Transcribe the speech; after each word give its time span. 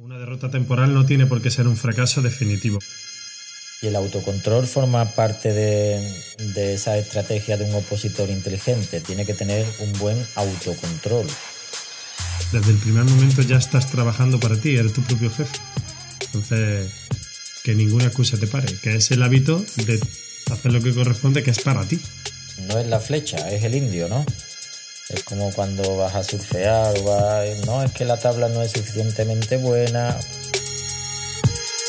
Una 0.00 0.16
derrota 0.16 0.48
temporal 0.48 0.94
no 0.94 1.06
tiene 1.06 1.26
por 1.26 1.42
qué 1.42 1.50
ser 1.50 1.66
un 1.66 1.76
fracaso 1.76 2.22
definitivo. 2.22 2.78
Y 3.82 3.88
el 3.88 3.96
autocontrol 3.96 4.64
forma 4.68 5.04
parte 5.06 5.52
de, 5.52 6.72
esa 6.72 6.96
estrategia 6.96 7.56
de 7.56 7.64
un 7.64 7.74
opositor 7.74 8.30
inteligente. 8.30 9.00
Tiene 9.00 9.26
que 9.26 9.34
tener 9.34 9.66
un 9.80 9.92
buen 9.98 10.16
autocontrol. 10.36 11.26
Desde 12.52 12.70
el 12.70 12.76
primer 12.76 13.04
momento 13.04 13.42
ya 13.42 13.56
estás 13.56 13.90
trabajando 13.90 14.38
para 14.38 14.56
ti, 14.56 14.76
eres 14.76 14.92
tu 14.92 15.02
propio 15.02 15.30
jefe. 15.30 15.58
Entonces, 16.26 16.92
que 17.64 17.74
ninguna 17.74 18.04
excusa 18.04 18.38
te 18.38 18.46
pare, 18.46 18.72
que 18.80 18.94
es 18.94 19.10
el 19.10 19.20
hábito 19.20 19.64
de 19.84 20.00
hacer 20.52 20.72
lo 20.72 20.80
que 20.80 20.94
corresponde, 20.94 21.42
que 21.42 21.50
es 21.50 21.58
para 21.58 21.84
ti. 21.84 21.98
No 22.68 22.78
es 22.78 22.86
la 22.86 23.00
flecha, 23.00 23.50
es 23.50 23.64
el 23.64 23.74
indio, 23.74 24.08
¿no? 24.08 24.24
Es 25.10 25.24
como 25.24 25.50
cuando 25.52 25.96
vas 25.96 26.14
a 26.14 26.22
surfear 26.22 26.92
vas... 27.02 27.64
No, 27.64 27.82
es 27.82 27.92
que 27.92 28.04
la 28.04 28.18
tabla 28.18 28.50
no 28.50 28.60
es 28.60 28.72
suficientemente 28.72 29.56
buena. 29.56 30.14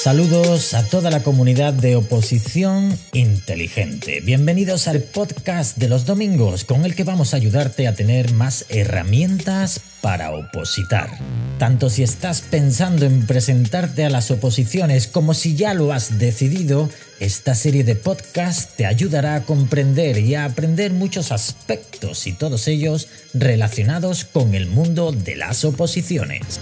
Saludos 0.01 0.73
a 0.73 0.87
toda 0.87 1.11
la 1.11 1.21
comunidad 1.21 1.73
de 1.73 1.97
oposición 1.97 2.97
inteligente. 3.11 4.21
Bienvenidos 4.21 4.87
al 4.87 5.01
podcast 5.01 5.75
de 5.77 5.89
los 5.89 6.05
domingos 6.05 6.63
con 6.63 6.85
el 6.85 6.95
que 6.95 7.03
vamos 7.03 7.33
a 7.33 7.37
ayudarte 7.37 7.89
a 7.89 7.93
tener 7.93 8.31
más 8.31 8.63
herramientas 8.69 9.81
para 9.99 10.31
opositar. 10.31 11.09
Tanto 11.57 11.89
si 11.89 12.03
estás 12.03 12.39
pensando 12.39 13.05
en 13.05 13.27
presentarte 13.27 14.05
a 14.05 14.09
las 14.09 14.31
oposiciones 14.31 15.07
como 15.07 15.33
si 15.33 15.57
ya 15.57 15.73
lo 15.73 15.91
has 15.91 16.17
decidido, 16.19 16.89
esta 17.19 17.53
serie 17.55 17.83
de 17.83 17.95
podcasts 17.95 18.75
te 18.75 18.85
ayudará 18.85 19.35
a 19.35 19.43
comprender 19.43 20.17
y 20.17 20.35
a 20.35 20.45
aprender 20.45 20.93
muchos 20.93 21.31
aspectos 21.31 22.27
y 22.27 22.33
todos 22.33 22.67
ellos 22.67 23.07
relacionados 23.33 24.23
con 24.25 24.55
el 24.55 24.67
mundo 24.67 25.11
de 25.11 25.35
las 25.35 25.65
oposiciones. 25.65 26.59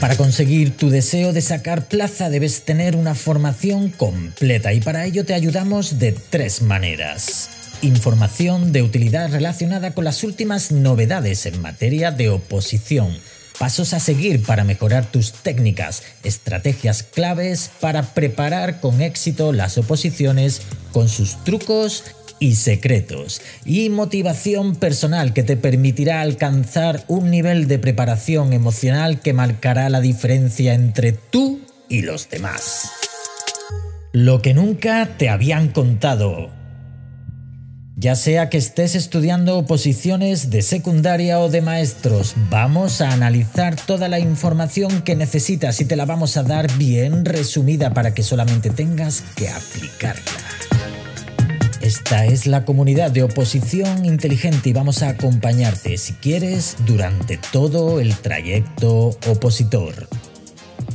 Para 0.00 0.16
conseguir 0.16 0.74
tu 0.76 0.88
deseo 0.88 1.34
de 1.34 1.42
sacar 1.42 1.86
plaza 1.86 2.30
debes 2.30 2.62
tener 2.62 2.96
una 2.96 3.14
formación 3.14 3.90
completa 3.90 4.72
y 4.72 4.80
para 4.80 5.04
ello 5.04 5.26
te 5.26 5.34
ayudamos 5.34 5.98
de 5.98 6.12
tres 6.12 6.62
maneras. 6.62 7.50
Información 7.82 8.72
de 8.72 8.82
utilidad 8.82 9.30
relacionada 9.30 9.92
con 9.92 10.04
las 10.04 10.24
últimas 10.24 10.72
novedades 10.72 11.44
en 11.44 11.60
materia 11.60 12.10
de 12.10 12.30
oposición. 12.30 13.18
Pasos 13.60 13.92
a 13.92 14.00
seguir 14.00 14.42
para 14.42 14.64
mejorar 14.64 15.04
tus 15.04 15.34
técnicas, 15.34 16.02
estrategias 16.24 17.02
claves 17.02 17.70
para 17.78 18.14
preparar 18.14 18.80
con 18.80 19.02
éxito 19.02 19.52
las 19.52 19.76
oposiciones 19.76 20.62
con 20.92 21.10
sus 21.10 21.44
trucos 21.44 22.04
y 22.38 22.54
secretos 22.54 23.42
y 23.66 23.90
motivación 23.90 24.76
personal 24.76 25.34
que 25.34 25.42
te 25.42 25.58
permitirá 25.58 26.22
alcanzar 26.22 27.04
un 27.06 27.30
nivel 27.30 27.68
de 27.68 27.78
preparación 27.78 28.54
emocional 28.54 29.20
que 29.20 29.34
marcará 29.34 29.90
la 29.90 30.00
diferencia 30.00 30.72
entre 30.72 31.12
tú 31.12 31.60
y 31.86 32.00
los 32.00 32.30
demás. 32.30 32.90
Lo 34.12 34.40
que 34.40 34.54
nunca 34.54 35.18
te 35.18 35.28
habían 35.28 35.68
contado. 35.68 36.59
Ya 38.00 38.14
sea 38.14 38.48
que 38.48 38.56
estés 38.56 38.94
estudiando 38.94 39.66
posiciones 39.66 40.48
de 40.48 40.62
secundaria 40.62 41.38
o 41.38 41.50
de 41.50 41.60
maestros, 41.60 42.32
vamos 42.48 43.02
a 43.02 43.12
analizar 43.12 43.76
toda 43.76 44.08
la 44.08 44.18
información 44.18 45.02
que 45.02 45.14
necesitas 45.16 45.82
y 45.82 45.84
te 45.84 45.96
la 45.96 46.06
vamos 46.06 46.38
a 46.38 46.42
dar 46.42 46.74
bien 46.78 47.26
resumida 47.26 47.92
para 47.92 48.14
que 48.14 48.22
solamente 48.22 48.70
tengas 48.70 49.22
que 49.36 49.50
aplicarla. 49.50 50.22
Esta 51.82 52.24
es 52.24 52.46
la 52.46 52.64
comunidad 52.64 53.10
de 53.10 53.22
oposición 53.22 54.06
inteligente 54.06 54.70
y 54.70 54.72
vamos 54.72 55.02
a 55.02 55.10
acompañarte, 55.10 55.98
si 55.98 56.14
quieres, 56.14 56.76
durante 56.86 57.38
todo 57.52 58.00
el 58.00 58.16
trayecto 58.16 59.08
opositor. 59.28 60.08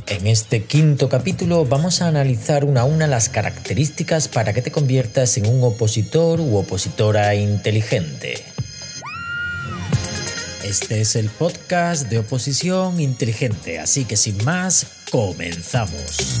En 0.08 0.28
este 0.28 0.62
quinto 0.62 1.08
capítulo 1.08 1.64
vamos 1.64 2.00
a 2.00 2.06
analizar 2.06 2.64
una 2.64 2.82
a 2.82 2.84
una 2.84 3.08
las 3.08 3.28
características 3.28 4.28
para 4.28 4.52
que 4.54 4.62
te 4.62 4.70
conviertas 4.70 5.36
en 5.36 5.46
un 5.46 5.64
opositor 5.64 6.40
u 6.40 6.56
opositora 6.56 7.34
inteligente. 7.34 8.44
Este 10.62 11.00
es 11.00 11.16
el 11.16 11.28
podcast 11.28 12.08
de 12.08 12.20
oposición 12.20 13.00
inteligente, 13.00 13.80
así 13.80 14.04
que 14.04 14.16
sin 14.16 14.42
más, 14.44 14.86
comenzamos. 15.10 16.40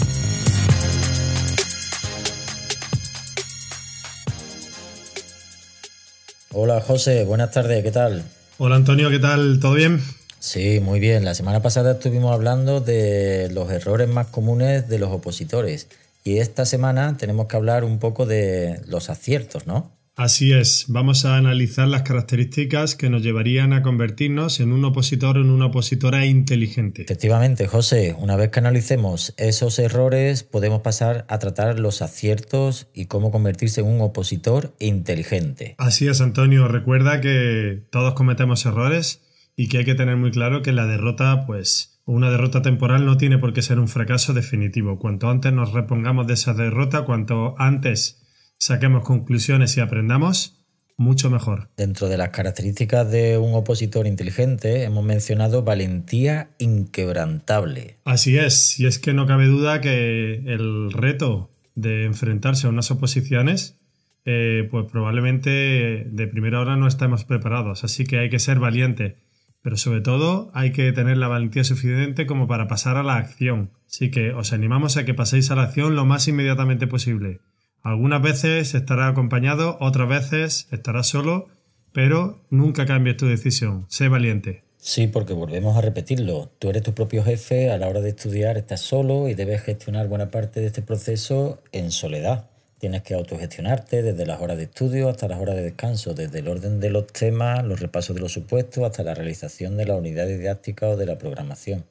Hola 6.52 6.80
José, 6.80 7.24
buenas 7.24 7.50
tardes, 7.50 7.82
¿qué 7.82 7.90
tal? 7.90 8.22
Hola 8.58 8.76
Antonio, 8.76 9.10
¿qué 9.10 9.18
tal? 9.18 9.58
¿Todo 9.58 9.74
bien? 9.74 10.00
Sí, 10.46 10.78
muy 10.78 11.00
bien. 11.00 11.24
La 11.24 11.34
semana 11.34 11.60
pasada 11.60 11.94
estuvimos 11.94 12.32
hablando 12.32 12.80
de 12.80 13.50
los 13.52 13.68
errores 13.68 14.08
más 14.08 14.28
comunes 14.28 14.88
de 14.88 15.00
los 15.00 15.10
opositores 15.10 15.88
y 16.22 16.38
esta 16.38 16.64
semana 16.64 17.16
tenemos 17.16 17.46
que 17.46 17.56
hablar 17.56 17.82
un 17.82 17.98
poco 17.98 18.26
de 18.26 18.80
los 18.86 19.10
aciertos, 19.10 19.66
¿no? 19.66 19.90
Así 20.14 20.52
es, 20.52 20.84
vamos 20.86 21.24
a 21.24 21.36
analizar 21.36 21.88
las 21.88 22.02
características 22.02 22.94
que 22.94 23.10
nos 23.10 23.22
llevarían 23.22 23.72
a 23.72 23.82
convertirnos 23.82 24.60
en 24.60 24.72
un 24.72 24.84
opositor 24.84 25.36
o 25.36 25.40
en 25.40 25.50
una 25.50 25.66
opositora 25.66 26.24
inteligente. 26.24 27.02
Efectivamente, 27.02 27.66
José, 27.66 28.14
una 28.16 28.36
vez 28.36 28.50
que 28.50 28.60
analicemos 28.60 29.34
esos 29.36 29.80
errores, 29.80 30.44
podemos 30.44 30.80
pasar 30.80 31.26
a 31.28 31.40
tratar 31.40 31.80
los 31.80 32.02
aciertos 32.02 32.86
y 32.94 33.06
cómo 33.06 33.32
convertirse 33.32 33.80
en 33.80 33.88
un 33.88 34.00
opositor 34.00 34.74
inteligente. 34.78 35.74
Así 35.76 36.06
es, 36.06 36.20
Antonio, 36.20 36.68
recuerda 36.68 37.20
que 37.20 37.82
todos 37.90 38.14
cometemos 38.14 38.64
errores 38.64 39.25
y 39.56 39.68
que 39.68 39.78
hay 39.78 39.84
que 39.84 39.94
tener 39.94 40.16
muy 40.16 40.30
claro 40.30 40.62
que 40.62 40.72
la 40.72 40.86
derrota, 40.86 41.46
pues, 41.46 42.00
una 42.04 42.30
derrota 42.30 42.62
temporal 42.62 43.06
no 43.06 43.16
tiene 43.16 43.38
por 43.38 43.52
qué 43.52 43.62
ser 43.62 43.78
un 43.78 43.88
fracaso 43.88 44.34
definitivo. 44.34 44.98
Cuanto 44.98 45.28
antes 45.28 45.52
nos 45.52 45.72
repongamos 45.72 46.26
de 46.26 46.34
esa 46.34 46.54
derrota, 46.54 47.02
cuanto 47.04 47.54
antes 47.58 48.22
saquemos 48.58 49.02
conclusiones 49.02 49.76
y 49.76 49.80
aprendamos, 49.80 50.56
mucho 50.98 51.30
mejor. 51.30 51.70
Dentro 51.76 52.08
de 52.08 52.16
las 52.16 52.30
características 52.30 53.10
de 53.10 53.38
un 53.38 53.54
opositor 53.54 54.06
inteligente 54.06 54.84
hemos 54.84 55.04
mencionado 55.04 55.62
valentía 55.62 56.50
inquebrantable. 56.58 57.96
Así 58.04 58.38
es, 58.38 58.78
y 58.80 58.86
es 58.86 58.98
que 58.98 59.12
no 59.12 59.26
cabe 59.26 59.46
duda 59.46 59.80
que 59.80 60.42
el 60.46 60.92
reto 60.92 61.50
de 61.74 62.04
enfrentarse 62.04 62.66
a 62.66 62.70
unas 62.70 62.90
oposiciones, 62.90 63.78
eh, 64.24 64.66
pues 64.70 64.86
probablemente 64.90 66.06
de 66.10 66.26
primera 66.26 66.60
hora 66.60 66.76
no 66.76 66.88
estamos 66.88 67.24
preparados, 67.24 67.84
así 67.84 68.04
que 68.04 68.18
hay 68.18 68.30
que 68.30 68.38
ser 68.38 68.58
valiente, 68.58 69.16
pero 69.62 69.76
sobre 69.76 70.00
todo 70.00 70.50
hay 70.54 70.72
que 70.72 70.92
tener 70.92 71.16
la 71.16 71.28
valentía 71.28 71.64
suficiente 71.64 72.26
como 72.26 72.46
para 72.46 72.68
pasar 72.68 72.96
a 72.96 73.02
la 73.02 73.16
acción. 73.16 73.70
Así 73.88 74.10
que 74.10 74.32
os 74.32 74.52
animamos 74.52 74.96
a 74.96 75.04
que 75.04 75.14
paséis 75.14 75.50
a 75.50 75.56
la 75.56 75.62
acción 75.62 75.96
lo 75.96 76.04
más 76.04 76.28
inmediatamente 76.28 76.86
posible. 76.86 77.40
Algunas 77.82 78.20
veces 78.22 78.74
estará 78.74 79.08
acompañado, 79.08 79.76
otras 79.80 80.08
veces 80.08 80.68
estará 80.72 81.02
solo, 81.02 81.48
pero 81.92 82.44
nunca 82.50 82.84
cambies 82.84 83.16
tu 83.16 83.26
decisión. 83.26 83.86
Sé 83.88 84.08
valiente. 84.08 84.64
Sí, 84.76 85.06
porque 85.06 85.32
volvemos 85.32 85.76
a 85.76 85.80
repetirlo. 85.80 86.50
Tú 86.58 86.70
eres 86.70 86.82
tu 86.82 86.94
propio 86.94 87.24
jefe, 87.24 87.70
a 87.70 87.78
la 87.78 87.88
hora 87.88 88.00
de 88.00 88.10
estudiar 88.10 88.56
estás 88.56 88.80
solo 88.80 89.28
y 89.28 89.34
debes 89.34 89.62
gestionar 89.62 90.06
buena 90.06 90.30
parte 90.30 90.60
de 90.60 90.66
este 90.66 90.82
proceso 90.82 91.62
en 91.72 91.90
soledad. 91.90 92.50
Tienes 92.86 93.02
que 93.02 93.14
autogestionarte 93.14 94.04
desde 94.04 94.26
las 94.26 94.40
horas 94.40 94.58
de 94.58 94.62
estudio 94.62 95.08
hasta 95.08 95.26
las 95.26 95.40
horas 95.40 95.56
de 95.56 95.62
descanso, 95.62 96.14
desde 96.14 96.38
el 96.38 96.46
orden 96.46 96.78
de 96.78 96.88
los 96.88 97.08
temas, 97.08 97.66
los 97.66 97.80
repasos 97.80 98.14
de 98.14 98.22
los 98.22 98.30
supuestos, 98.30 98.84
hasta 98.84 99.02
la 99.02 99.12
realización 99.12 99.76
de 99.76 99.86
la 99.86 99.96
unidad 99.96 100.28
didáctica 100.28 100.86
o 100.86 100.96
de 100.96 101.04
la 101.04 101.18
programación. 101.18 101.84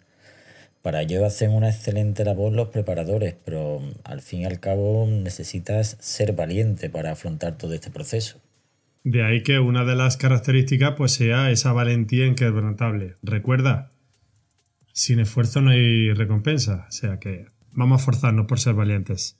Para 0.81 1.01
ello 1.01 1.25
hacen 1.25 1.51
una 1.51 1.67
excelente 1.67 2.23
labor 2.23 2.53
los 2.53 2.69
preparadores, 2.69 3.35
pero 3.43 3.81
al 4.05 4.21
fin 4.21 4.43
y 4.43 4.45
al 4.45 4.61
cabo 4.61 5.05
necesitas 5.05 5.97
ser 5.99 6.31
valiente 6.31 6.89
para 6.89 7.11
afrontar 7.11 7.57
todo 7.57 7.73
este 7.73 7.91
proceso. 7.91 8.39
De 9.03 9.21
ahí 9.21 9.43
que 9.43 9.59
una 9.59 9.83
de 9.83 9.97
las 9.97 10.15
características 10.15 10.93
pues 10.95 11.11
sea 11.11 11.51
esa 11.51 11.73
valentía 11.73 12.25
inquebrantable. 12.25 13.15
Recuerda, 13.21 13.91
sin 14.93 15.19
esfuerzo 15.19 15.59
no 15.59 15.71
hay 15.71 16.13
recompensa, 16.13 16.85
o 16.87 16.91
sea 16.93 17.19
que 17.19 17.47
vamos 17.73 18.01
a 18.01 18.05
forzarnos 18.05 18.45
por 18.45 18.61
ser 18.61 18.75
valientes. 18.75 19.37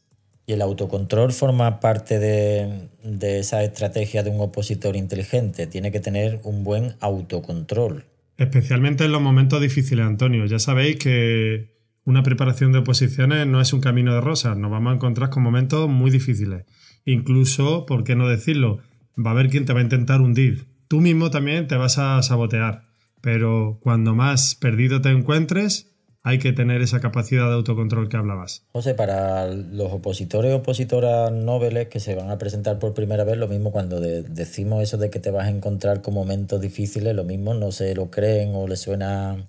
Y 0.48 0.54
el 0.54 0.62
autocontrol 0.62 1.32
forma 1.34 1.80
parte 1.80 2.20
de, 2.20 2.90
de 3.04 3.40
esa 3.40 3.64
estrategia 3.64 4.22
de 4.24 4.30
un 4.30 4.40
opositor 4.40 4.96
inteligente. 4.96 5.66
Tiene 5.68 5.92
que 5.92 6.00
tener 6.00 6.40
un 6.44 6.64
buen 6.64 6.96
autocontrol. 7.00 8.06
Especialmente 8.38 9.06
en 9.06 9.12
los 9.12 9.22
momentos 9.22 9.62
difíciles, 9.62 10.06
Antonio. 10.06 10.46
Ya 10.46 10.60
sabéis 10.60 10.98
que 10.98 11.74
una 12.04 12.22
preparación 12.22 12.72
de 12.72 12.80
oposiciones 12.80 13.48
no 13.48 13.60
es 13.62 13.74
un 13.74 13.82
camino 13.82 14.14
de 14.14 14.22
rosas. 14.22 14.56
Nos 14.58 14.70
vamos 14.70 14.92
a 14.92 14.96
encontrar 14.96 15.30
con 15.30 15.42
momentos 15.42 15.90
muy 15.90 16.12
difíciles. 16.12 16.66
Incluso, 17.06 17.86
¿por 17.86 18.04
qué 18.04 18.16
no 18.16 18.28
decirlo? 18.28 18.80
Va 19.18 19.32
a 19.32 19.34
haber 19.34 19.50
quien 19.50 19.66
te 19.66 19.74
va 19.74 19.80
a 19.80 19.84
intentar 19.84 20.22
hundir. 20.22 20.68
Tú 20.88 21.02
mismo 21.02 21.32
también 21.32 21.68
te 21.68 21.76
vas 21.76 21.98
a 21.98 22.22
sabotear. 22.22 22.86
Pero 23.22 23.80
cuando 23.82 24.14
más 24.14 24.54
perdido 24.54 25.02
te 25.02 25.10
encuentres, 25.10 25.95
hay 26.28 26.40
que 26.40 26.54
tener 26.54 26.82
esa 26.82 27.02
capacidad 27.02 27.48
de 27.48 27.54
autocontrol 27.54 28.10
que 28.10 28.18
hablabas. 28.18 28.66
José, 28.72 28.96
para 28.96 29.46
los 29.46 29.94
opositores 29.94 30.52
y 30.52 30.56
opositoras 30.56 31.32
nobles 31.32 31.88
que 31.88 32.00
se 32.00 32.16
van 32.16 32.32
a 32.32 32.40
presentar 32.40 32.80
por 32.80 32.96
primera 32.96 33.24
vez, 33.24 33.38
lo 33.38 33.48
mismo 33.48 33.72
cuando 33.72 34.00
decimos 34.00 34.82
eso 34.82 34.98
de 34.98 35.12
que 35.12 35.20
te 35.20 35.30
vas 35.30 35.46
a 35.46 35.52
encontrar 35.52 36.02
con 36.02 36.16
momentos 36.16 36.60
difíciles, 36.60 37.16
lo 37.16 37.26
mismo 37.26 37.54
no 37.54 37.72
se 37.72 37.94
lo 37.94 38.10
creen 38.10 38.56
o 38.56 38.68
le 38.68 38.76
suena 38.76 39.48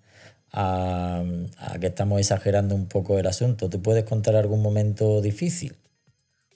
a, 0.53 1.25
que 1.81 1.87
estamos 1.87 2.21
exagerando 2.21 2.75
un 2.75 2.89
poco 2.89 3.19
el 3.19 3.27
asunto. 3.27 3.71
¿Tú 3.71 3.81
puedes 3.81 4.05
contar 4.05 4.37
algún 4.37 4.61
momento 4.61 5.23
difícil? 5.23 5.77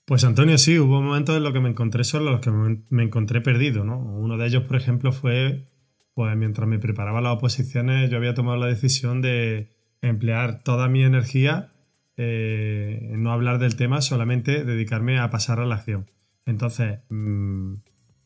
Pues 0.04 0.22
Antonio, 0.24 0.58
sí, 0.58 0.78
hubo 0.78 1.00
momentos 1.00 1.34
en 1.34 1.44
los 1.44 1.54
que 1.54 1.60
me 1.60 1.70
encontré 1.70 2.04
solo, 2.04 2.26
en 2.26 2.32
los 2.32 2.40
que 2.42 2.50
me, 2.50 3.02
encontré 3.04 3.40
perdido, 3.40 3.84
¿no? 3.84 3.98
Uno 3.98 4.36
de 4.36 4.48
ellos, 4.48 4.64
por 4.64 4.76
ejemplo, 4.76 5.12
fue, 5.12 5.66
pues 6.12 6.36
mientras 6.36 6.68
me 6.68 6.78
preparaba 6.78 7.22
las 7.22 7.36
oposiciones, 7.36 8.10
yo 8.10 8.18
había 8.18 8.34
tomado 8.34 8.58
la 8.58 8.66
decisión 8.66 9.22
de 9.22 9.79
emplear 10.02 10.62
toda 10.62 10.88
mi 10.88 11.02
energía 11.02 11.72
eh, 12.16 13.08
en 13.12 13.22
no 13.22 13.32
hablar 13.32 13.58
del 13.58 13.76
tema, 13.76 14.00
solamente 14.00 14.64
dedicarme 14.64 15.18
a 15.18 15.30
pasar 15.30 15.60
a 15.60 15.66
la 15.66 15.76
acción. 15.76 16.10
Entonces, 16.46 17.00
mm, 17.08 17.74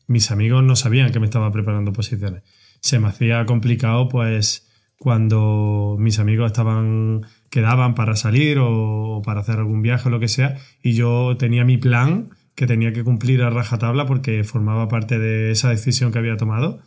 mis 0.07 0.31
amigos 0.31 0.63
no 0.63 0.75
sabían 0.75 1.11
que 1.11 1.19
me 1.19 1.25
estaba 1.25 1.51
preparando 1.51 1.91
oposiciones. 1.91 2.43
Se 2.81 2.99
me 2.99 3.07
hacía 3.07 3.45
complicado, 3.45 4.09
pues, 4.09 4.69
cuando 4.97 5.97
mis 5.99 6.19
amigos 6.19 6.47
estaban 6.47 7.25
quedaban 7.49 7.95
para 7.95 8.15
salir 8.15 8.57
o, 8.59 9.21
para 9.23 9.41
hacer 9.41 9.59
algún 9.59 9.81
viaje 9.81 10.09
o 10.09 10.11
lo 10.11 10.19
que 10.19 10.27
sea 10.27 10.57
y 10.81 10.93
yo 10.93 11.35
tenía 11.37 11.63
mi 11.63 11.77
plan 11.77 12.29
que 12.55 12.67
tenía 12.67 12.93
que 12.93 13.03
cumplir 13.03 13.43
a 13.43 13.49
rajatabla 13.49 14.05
porque 14.05 14.43
formaba 14.43 14.87
parte 14.87 15.19
de 15.19 15.51
esa 15.51 15.69
decisión 15.69 16.11
que 16.11 16.19
había 16.19 16.37
tomado 16.37 16.81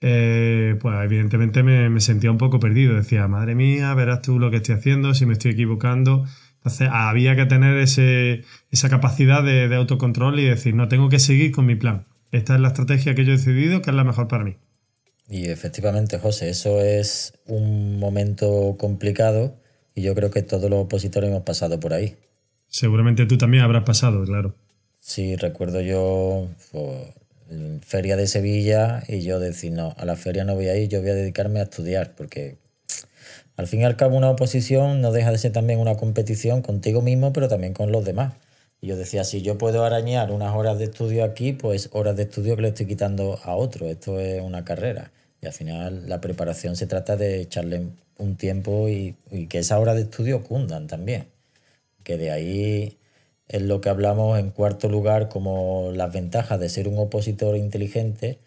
eh, 0.00 0.76
pues 0.80 0.94
evidentemente 1.04 1.62
me, 1.62 2.00
sentía 2.00 2.30
un 2.30 2.38
poco 2.38 2.60
perdido 2.60 2.94
decía 2.94 3.26
madre 3.28 3.54
mía 3.54 3.92
verás 3.94 4.22
tú 4.22 4.38
lo 4.38 4.50
que 4.50 4.58
estoy 4.58 4.76
haciendo 4.76 5.14
si 5.14 5.26
me 5.26 5.32
estoy 5.32 5.52
equivocando 5.52 6.24
entonces 6.56 6.88
había 6.90 7.34
que 7.36 7.46
tener 7.46 7.76
ese, 7.78 8.44
esa 8.70 8.88
capacidad 8.88 9.42
de, 9.42 9.68
de 9.68 9.76
autocontrol 9.76 10.38
y 10.38 10.44
decir 10.44 10.74
no 10.74 10.88
tengo 10.88 11.08
que 11.08 11.18
seguir 11.18 11.52
con 11.52 11.66
mi 11.66 11.74
plan 11.74 12.06
esta 12.30 12.54
es 12.54 12.60
la 12.60 12.68
estrategia 12.68 13.14
que 13.14 13.24
yo 13.24 13.32
he 13.32 13.36
decidido 13.36 13.82
que 13.82 13.90
es 13.90 13.96
la 13.96 14.04
mejor 14.04 14.28
para 14.28 14.44
mí 14.44 14.56
y 15.28 15.50
efectivamente, 15.50 16.18
José, 16.18 16.48
eso 16.48 16.80
es 16.80 17.34
un 17.46 17.98
momento 17.98 18.76
complicado 18.78 19.60
y 19.94 20.02
yo 20.02 20.14
creo 20.14 20.30
que 20.30 20.42
todos 20.42 20.70
los 20.70 20.84
opositores 20.84 21.28
hemos 21.28 21.42
pasado 21.42 21.78
por 21.78 21.92
ahí. 21.92 22.16
Seguramente 22.66 23.26
tú 23.26 23.36
también 23.36 23.62
habrás 23.62 23.84
pasado, 23.84 24.24
claro. 24.24 24.54
Sí, 25.00 25.36
recuerdo 25.36 25.82
yo 25.82 26.48
en 26.72 27.12
feria 27.82 28.16
de 28.16 28.26
Sevilla 28.26 29.02
y 29.08 29.20
yo 29.22 29.40
decir, 29.40 29.72
no, 29.72 29.94
a 29.98 30.04
la 30.04 30.16
feria 30.16 30.44
no 30.44 30.54
voy 30.54 30.68
a 30.68 30.76
ir, 30.76 30.88
yo 30.88 31.00
voy 31.00 31.10
a 31.10 31.14
dedicarme 31.14 31.60
a 31.60 31.64
estudiar, 31.64 32.14
porque 32.14 32.56
al 33.56 33.66
fin 33.66 33.80
y 33.80 33.84
al 33.84 33.96
cabo 33.96 34.16
una 34.16 34.30
oposición 34.30 35.00
no 35.00 35.12
deja 35.12 35.32
de 35.32 35.38
ser 35.38 35.52
también 35.52 35.80
una 35.80 35.96
competición 35.96 36.62
contigo 36.62 37.02
mismo, 37.02 37.32
pero 37.32 37.48
también 37.48 37.74
con 37.74 37.90
los 37.90 38.04
demás. 38.04 38.34
Y 38.80 38.86
yo 38.88 38.96
decía, 38.96 39.24
si 39.24 39.42
yo 39.42 39.58
puedo 39.58 39.84
arañar 39.84 40.30
unas 40.30 40.54
horas 40.54 40.78
de 40.78 40.84
estudio 40.84 41.24
aquí, 41.24 41.52
pues 41.52 41.90
horas 41.92 42.16
de 42.16 42.24
estudio 42.24 42.54
que 42.56 42.62
le 42.62 42.68
estoy 42.68 42.86
quitando 42.86 43.40
a 43.42 43.56
otro. 43.56 43.86
Esto 43.86 44.20
es 44.20 44.40
una 44.40 44.64
carrera. 44.64 45.10
Y 45.40 45.46
al 45.46 45.52
final 45.52 46.08
la 46.08 46.20
preparación 46.20 46.76
se 46.76 46.86
trata 46.86 47.16
de 47.16 47.40
echarle 47.40 47.88
un 48.18 48.36
tiempo 48.36 48.88
y, 48.88 49.16
que 49.48 49.58
esas 49.58 49.78
horas 49.80 49.96
de 49.96 50.02
estudio 50.02 50.44
cundan 50.44 50.86
también. 50.86 51.26
Que 52.04 52.16
de 52.18 52.30
ahí 52.30 52.97
es 53.48 53.62
lo 53.62 53.80
que 53.80 53.88
hablamos 53.88 54.38
en 54.38 54.50
cuarto 54.50 54.88
lugar 54.88 55.28
como 55.28 55.90
las 55.94 56.12
ventajas 56.12 56.60
de 56.60 56.68
ser 56.68 56.86
un 56.88 56.98
opositor 56.98 57.56
inteligente, 57.56 58.38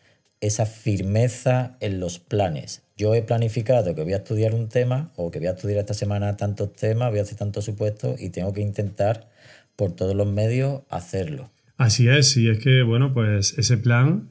esa 0.42 0.66
firmeza 0.66 1.78
en 1.80 2.00
los 2.00 2.20
planes. 2.20 2.84
Yo 2.98 3.16
he 3.16 3.22
planificado 3.22 3.96
que 3.96 4.04
voy 4.04 4.14
a 4.14 4.18
estudiar 4.18 4.54
un 4.54 4.70
tema 4.70 5.12
o 5.16 5.32
que 5.32 5.40
voy 5.40 5.48
a 5.48 5.52
estudiar 5.52 5.80
esta 5.80 5.94
semana 5.94 6.38
tantos 6.38 6.74
temas, 6.74 7.10
voy 7.10 7.20
a 7.20 7.24
hacer 7.24 7.38
tantos 7.38 7.66
supuestos 7.66 8.22
y 8.22 8.30
tengo 8.30 8.54
que 8.54 8.62
intentar 8.62 9.30
por 9.76 9.92
todos 9.92 10.16
los 10.16 10.28
medios 10.28 10.82
hacerlo. 10.90 11.52
Así 11.78 12.08
es, 12.08 12.38
y 12.38 12.50
es 12.50 12.60
que, 12.60 12.84
bueno, 12.84 13.12
pues 13.14 13.58
ese 13.58 13.78
plan 13.78 14.30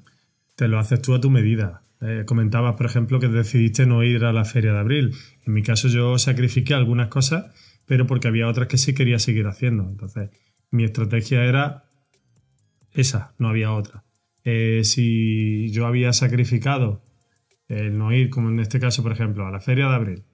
te 0.55 0.69
lo 0.69 0.79
haces 0.79 1.03
tú 1.03 1.15
a 1.15 1.21
tu 1.21 1.31
medida. 1.31 1.83
Eh, 2.01 2.25
comentabas, 2.25 2.77
por 2.77 2.87
ejemplo, 2.87 3.19
que 3.19 3.29
decidiste 3.29 3.87
no 3.87 4.05
ir 4.05 4.25
a 4.25 4.33
la 4.33 4.45
feria 4.45 4.73
de 4.73 4.79
abril. 4.79 5.15
En 5.47 5.53
mi 5.53 5.63
caso 5.63 5.89
yo 5.89 6.17
sacrifiqué 6.19 6.75
algunas 6.75 7.09
cosas, 7.09 7.47
pero 7.87 8.07
porque 8.07 8.29
había 8.29 8.47
otras 8.47 8.69
que 8.69 8.79
sí 8.79 8.95
quería 8.95 9.19
seguir 9.19 9.47
haciendo. 9.47 9.89
Entonces, 9.89 10.31
mi 10.71 10.85
estrategia 10.85 11.45
era 11.45 11.85
esa, 12.93 13.35
no 13.39 13.49
había 13.49 13.73
otra. 13.73 14.05
Eh, 14.45 14.83
si 14.85 15.71
yo 15.71 15.87
había 15.87 16.13
sacrificado 16.13 17.03
el 17.69 17.97
no 17.97 18.13
ir, 18.13 18.31
como 18.31 18.49
en 18.49 18.59
este 18.61 18.81
caso, 18.81 19.03
por 19.03 19.13
ejemplo, 19.13 19.47
a 19.47 19.51
la 19.51 19.61
feria 19.61 19.89
de 19.89 19.95
abril, 19.95 20.25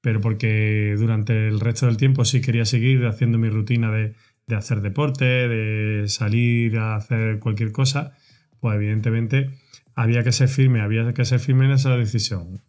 pero 0.00 0.20
porque 0.20 0.94
durante 0.98 1.48
el 1.48 1.60
resto 1.60 1.86
del 1.86 1.96
tiempo 1.96 2.24
sí 2.24 2.40
quería 2.40 2.64
seguir 2.64 3.04
haciendo 3.06 3.38
mi 3.38 3.48
rutina 3.48 3.90
de, 3.90 4.14
de 4.46 4.56
hacer 4.56 4.80
deporte, 4.80 5.24
de 5.24 6.08
salir 6.08 6.76
a 6.78 6.96
hacer 6.96 7.38
cualquier 7.38 7.72
cosa, 7.72 8.16
pues 8.60 8.76
evidentemente 8.76 9.50
había 9.94 10.22
que 10.22 10.32
ser 10.32 10.48
firme, 10.48 10.80
había 10.80 11.12
que 11.12 11.24
ser 11.24 11.40
firme 11.40 11.66
en 11.66 11.72
esa 11.72 11.96
decisión. 11.96 12.62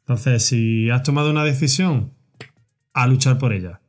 Entonces, 0.00 0.44
si 0.44 0.90
has 0.90 1.02
tomado 1.02 1.30
una 1.30 1.44
decisión, 1.44 2.12
a 2.92 3.06
luchar 3.06 3.38
por 3.38 3.52
ella. 3.52 3.80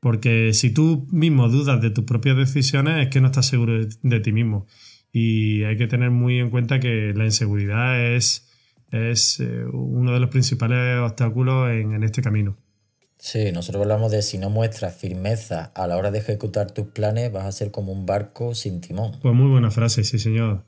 Porque 0.00 0.52
si 0.54 0.70
tú 0.70 1.06
mismo 1.10 1.48
dudas 1.48 1.80
de 1.80 1.90
tus 1.90 2.04
propias 2.04 2.36
decisiones, 2.36 3.04
es 3.04 3.08
que 3.12 3.20
no 3.20 3.26
estás 3.26 3.46
seguro 3.46 3.74
de, 4.02 4.20
ti 4.20 4.32
mismo. 4.32 4.66
Y 5.12 5.64
hay 5.64 5.76
que 5.76 5.86
tener 5.86 6.10
muy 6.10 6.38
en 6.38 6.50
cuenta 6.50 6.80
que 6.80 7.12
la 7.14 7.24
inseguridad 7.24 8.14
es, 8.14 8.48
es 8.90 9.40
eh, 9.40 9.64
uno 9.72 10.12
de 10.12 10.20
los 10.20 10.30
principales 10.30 10.98
obstáculos 11.00 11.70
en, 11.70 11.94
en 11.94 12.04
este 12.04 12.22
camino. 12.22 12.56
Sí, 13.18 13.50
nosotros 13.50 13.82
hablamos 13.82 14.12
de 14.12 14.22
si 14.22 14.38
no 14.38 14.48
muestras 14.48 14.94
firmeza 14.94 15.72
a 15.74 15.88
la 15.88 15.96
hora 15.96 16.12
de 16.12 16.18
ejecutar 16.18 16.70
tus 16.70 16.86
planes, 16.86 17.32
vas 17.32 17.46
a 17.46 17.52
ser 17.52 17.72
como 17.72 17.92
un 17.92 18.06
barco 18.06 18.54
sin 18.54 18.80
timón. 18.80 19.18
Pues 19.20 19.34
muy 19.34 19.50
buena 19.50 19.72
frase, 19.72 20.04
sí 20.04 20.20
señor 20.20 20.64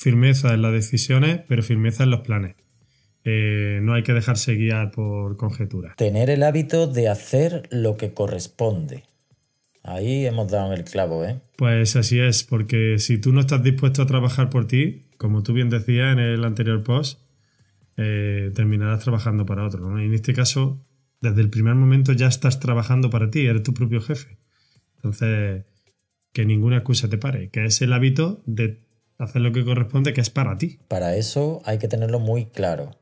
firmeza 0.00 0.54
en 0.54 0.62
las 0.62 0.72
decisiones, 0.72 1.42
pero 1.46 1.62
firmeza 1.62 2.04
en 2.04 2.10
los 2.10 2.20
planes. 2.20 2.56
Eh, 3.24 3.80
no 3.82 3.94
hay 3.94 4.02
que 4.02 4.12
dejarse 4.12 4.54
guiar 4.54 4.90
por 4.90 5.36
conjeturas. 5.36 5.96
Tener 5.96 6.30
el 6.30 6.42
hábito 6.42 6.86
de 6.86 7.08
hacer 7.08 7.68
lo 7.70 7.96
que 7.96 8.14
corresponde. 8.14 9.04
Ahí 9.82 10.26
hemos 10.26 10.50
dado 10.50 10.72
el 10.72 10.84
clavo, 10.84 11.24
¿eh? 11.24 11.40
Pues 11.56 11.96
así 11.96 12.18
es, 12.20 12.44
porque 12.44 12.98
si 12.98 13.18
tú 13.18 13.32
no 13.32 13.40
estás 13.40 13.62
dispuesto 13.62 14.02
a 14.02 14.06
trabajar 14.06 14.50
por 14.50 14.66
ti, 14.66 15.06
como 15.16 15.42
tú 15.42 15.52
bien 15.52 15.70
decías 15.70 16.12
en 16.12 16.18
el 16.18 16.44
anterior 16.44 16.82
post, 16.82 17.20
eh, 17.96 18.50
terminarás 18.54 19.04
trabajando 19.04 19.46
para 19.46 19.66
otro. 19.66 20.00
Y 20.00 20.06
en 20.06 20.14
este 20.14 20.32
caso, 20.32 20.84
desde 21.20 21.40
el 21.40 21.50
primer 21.50 21.74
momento 21.74 22.12
ya 22.12 22.26
estás 22.26 22.60
trabajando 22.60 23.10
para 23.10 23.30
ti, 23.30 23.46
eres 23.46 23.62
tu 23.62 23.74
propio 23.74 24.00
jefe. 24.00 24.38
Entonces, 24.96 25.64
que 26.32 26.44
ninguna 26.44 26.76
excusa 26.76 27.08
te 27.08 27.18
pare, 27.18 27.50
que 27.50 27.64
es 27.64 27.80
el 27.82 27.92
hábito 27.92 28.42
de 28.46 28.80
hacer 29.18 29.42
lo 29.42 29.52
que 29.52 29.64
corresponde, 29.64 30.12
que 30.12 30.20
es 30.20 30.30
para 30.30 30.56
ti. 30.56 30.78
Para 30.88 31.16
eso 31.16 31.60
hay 31.64 31.78
que 31.78 31.88
tenerlo 31.88 32.20
muy 32.20 32.46
claro. 32.46 32.99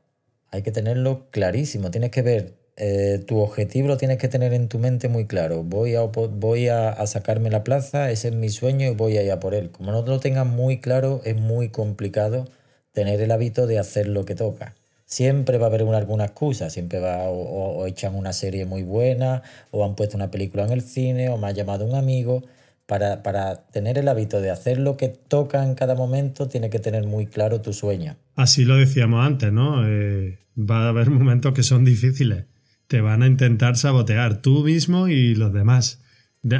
Hay 0.51 0.61
que 0.61 0.71
tenerlo 0.71 1.27
clarísimo. 1.31 1.91
Tienes 1.91 2.11
que 2.11 2.21
ver, 2.21 2.53
eh, 2.75 3.23
tu 3.27 3.39
objetivo 3.39 3.87
lo 3.87 3.97
tienes 3.97 4.17
que 4.17 4.27
tener 4.27 4.53
en 4.53 4.67
tu 4.69 4.79
mente 4.79 5.07
muy 5.09 5.25
claro. 5.25 5.63
Voy, 5.63 5.95
a, 5.95 6.01
voy 6.01 6.69
a, 6.69 7.05
sacarme 7.07 7.49
la 7.49 7.63
plaza, 7.63 8.09
ese 8.11 8.29
es 8.29 8.33
mi 8.33 8.49
sueño 8.49 8.87
y 8.87 8.95
voy 8.95 9.17
a 9.17 9.23
ir 9.23 9.31
a 9.31 9.39
por 9.39 9.53
él. 9.53 9.69
Como 9.71 9.91
no 9.91 10.01
lo 10.01 10.19
tengas 10.19 10.47
muy 10.47 10.79
claro, 10.79 11.21
es 11.25 11.35
muy 11.35 11.69
complicado 11.69 12.47
tener 12.93 13.21
el 13.21 13.31
hábito 13.31 13.67
de 13.67 13.79
hacer 13.79 14.07
lo 14.07 14.25
que 14.25 14.35
toca. 14.35 14.75
Siempre 15.05 15.57
va 15.57 15.65
a 15.65 15.69
haber 15.69 15.83
una, 15.83 15.97
alguna 15.97 16.25
excusa, 16.25 16.69
siempre 16.69 16.99
va 16.99 17.29
o, 17.29 17.79
o 17.79 17.85
echan 17.87 18.15
una 18.15 18.33
serie 18.33 18.65
muy 18.65 18.83
buena, 18.83 19.43
o 19.71 19.83
han 19.83 19.95
puesto 19.95 20.17
una 20.17 20.31
película 20.31 20.65
en 20.65 20.71
el 20.71 20.81
cine, 20.81 21.29
o 21.29 21.37
me 21.37 21.47
ha 21.47 21.51
llamado 21.51 21.85
un 21.85 21.95
amigo 21.95 22.43
para, 22.89 23.67
tener 23.71 23.99
el 23.99 24.07
hábito 24.07 24.41
de 24.41 24.49
hacer 24.49 24.79
lo 24.79 24.97
que 24.97 25.09
toca 25.09 25.63
en 25.63 25.75
cada 25.75 25.93
momento, 25.93 26.47
tiene 26.47 26.71
que 26.71 26.79
tener 26.79 27.05
muy 27.05 27.27
claro 27.27 27.61
tu 27.61 27.71
sueño. 27.71 28.17
Así 28.35 28.65
lo 28.65 28.77
decíamos 28.77 29.25
antes, 29.25 29.53
¿no? 29.53 29.87
Eh, 29.87 30.39
va 30.57 30.85
a 30.85 30.89
haber 30.89 31.09
momentos 31.11 31.53
que 31.53 31.61
son 31.61 31.85
difíciles. 31.85 32.45
Te 32.87 33.01
van 33.01 33.21
a 33.21 33.27
intentar 33.27 33.77
sabotear 33.77 34.41
tú 34.41 34.63
mismo 34.63 35.07
y 35.07 35.35
los 35.35 35.53
demás. 35.53 36.01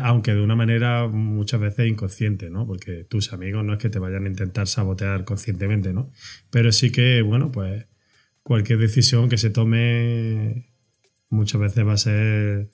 aunque 0.04 0.36
de 0.36 0.42
una 0.42 0.56
manera 0.56 1.08
muchas 1.08 1.60
veces 1.60 1.88
inconsciente, 1.88 2.52
¿no? 2.52 2.68
Porque 2.68 3.06
tus 3.06 3.34
amigos 3.34 3.66
no 3.66 3.74
es 3.74 3.80
que 3.80 3.90
te 3.90 3.98
vayan 3.98 4.26
a 4.26 4.30
intentar 4.30 4.68
sabotear 4.68 5.26
conscientemente, 5.26 5.94
¿no? 5.94 6.12
Pero 6.52 6.72
sí 6.72 6.92
que, 6.92 7.24
bueno, 7.24 7.52
pues 7.52 7.88
cualquier 8.44 8.78
decisión 8.78 9.30
que 9.30 9.40
se 9.40 9.50
tome 9.50 10.70
muchas 11.30 11.60
veces 11.60 11.88
va 11.88 11.94
a 11.94 11.98
ser 11.98 12.70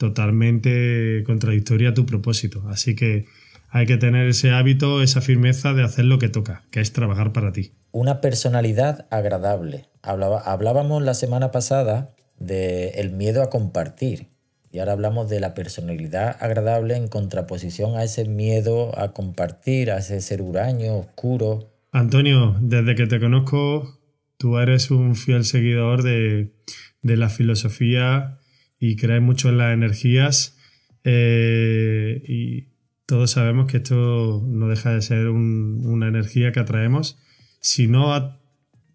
totalmente 0.00 1.22
contradictoria 1.26 1.90
a 1.90 1.94
tu 1.94 2.06
propósito. 2.06 2.64
Así 2.70 2.96
que 2.96 3.26
hay 3.68 3.84
que 3.84 3.98
tener 3.98 4.26
ese 4.28 4.50
hábito, 4.50 5.02
esa 5.02 5.20
firmeza 5.20 5.74
de 5.74 5.84
hacer 5.84 6.06
lo 6.06 6.18
que 6.18 6.30
toca, 6.30 6.64
que 6.70 6.80
es 6.80 6.94
trabajar 6.94 7.34
para 7.34 7.52
ti. 7.52 7.72
Una 7.92 8.22
personalidad 8.22 9.06
agradable. 9.10 9.90
hablábamos 10.02 11.02
la 11.02 11.12
semana 11.12 11.50
pasada 11.50 12.14
del 12.38 13.12
miedo 13.12 13.42
a 13.42 13.50
compartir. 13.50 14.28
Y 14.72 14.78
ahora 14.78 14.92
hablamos 14.92 15.28
de 15.28 15.38
la 15.38 15.52
personalidad 15.52 16.34
agradable 16.40 16.96
en 16.96 17.08
contraposición 17.08 17.96
a 17.96 18.04
ese 18.04 18.24
miedo 18.24 18.98
a 18.98 19.12
compartir, 19.12 19.90
a 19.90 19.98
ese 19.98 20.22
ser 20.22 20.40
huraño, 20.40 20.96
oscuro. 20.96 21.74
Antonio, 21.92 22.56
desde 22.62 22.94
que 22.94 23.06
te 23.06 23.20
conozco, 23.20 24.00
tú 24.38 24.58
eres 24.58 24.90
un 24.90 25.14
fiel 25.14 25.44
seguidor 25.44 26.02
de, 26.02 26.54
de 27.02 27.16
la 27.18 27.28
filosofía 27.28 28.39
y 28.80 28.96
crees 28.96 29.22
mucho 29.22 29.50
en 29.50 29.58
las 29.58 29.74
energías 29.74 30.56
eh, 31.04 32.22
y 32.26 32.70
todos 33.06 33.32
sabemos 33.32 33.70
que 33.70 33.78
esto 33.78 34.42
no 34.46 34.68
deja 34.68 34.92
de 34.92 35.02
ser 35.02 35.28
una 35.28 36.08
energía 36.08 36.52
que 36.52 36.60
atraemos. 36.60 37.18
Si 37.60 37.86
no 37.86 38.38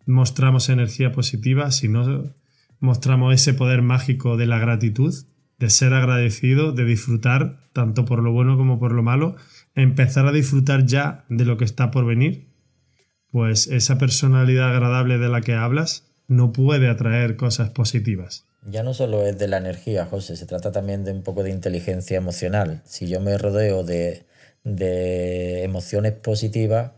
mostramos 0.05 0.69
energía 0.69 1.11
positiva, 1.11 1.71
si 1.71 1.87
no 1.87 2.33
mostramos 2.79 3.33
ese 3.33 3.53
poder 3.53 3.81
mágico 3.81 4.37
de 4.37 4.47
la 4.47 4.59
gratitud, 4.59 5.13
de 5.59 5.69
ser 5.69 5.93
agradecido, 5.93 6.71
de 6.71 6.85
disfrutar 6.85 7.69
tanto 7.73 8.05
por 8.05 8.23
lo 8.23 8.31
bueno 8.31 8.57
como 8.57 8.79
por 8.79 8.91
lo 8.93 9.03
malo, 9.03 9.35
empezar 9.75 10.25
a 10.27 10.31
disfrutar 10.31 10.85
ya 10.85 11.25
de 11.29 11.45
lo 11.45 11.57
que 11.57 11.65
está 11.65 11.91
por 11.91 12.05
venir, 12.05 12.47
pues 13.31 13.67
esa 13.67 13.97
personalidad 13.97 14.69
agradable 14.69 15.17
de 15.17 15.29
la 15.29 15.41
que 15.41 15.53
hablas 15.53 16.09
no 16.27 16.53
puede 16.53 16.87
atraer 16.89 17.35
cosas 17.35 17.69
positivas. 17.69 18.47
Ya 18.67 18.81
no 18.81 18.95
solo 18.95 19.25
es 19.27 19.37
de 19.37 19.47
la 19.47 19.57
energía, 19.57 20.07
José, 20.07 20.35
se 20.35 20.47
trata 20.47 20.71
también 20.71 21.03
de 21.03 21.11
un 21.11 21.21
poco 21.21 21.43
de 21.43 21.51
inteligencia 21.51 22.17
emocional. 22.17 22.81
Si 22.83 23.07
yo 23.07 23.19
me 23.19 23.37
rodeo 23.37 23.83
de, 23.83 24.25
emociones 25.63 26.13
positivas 26.13 26.91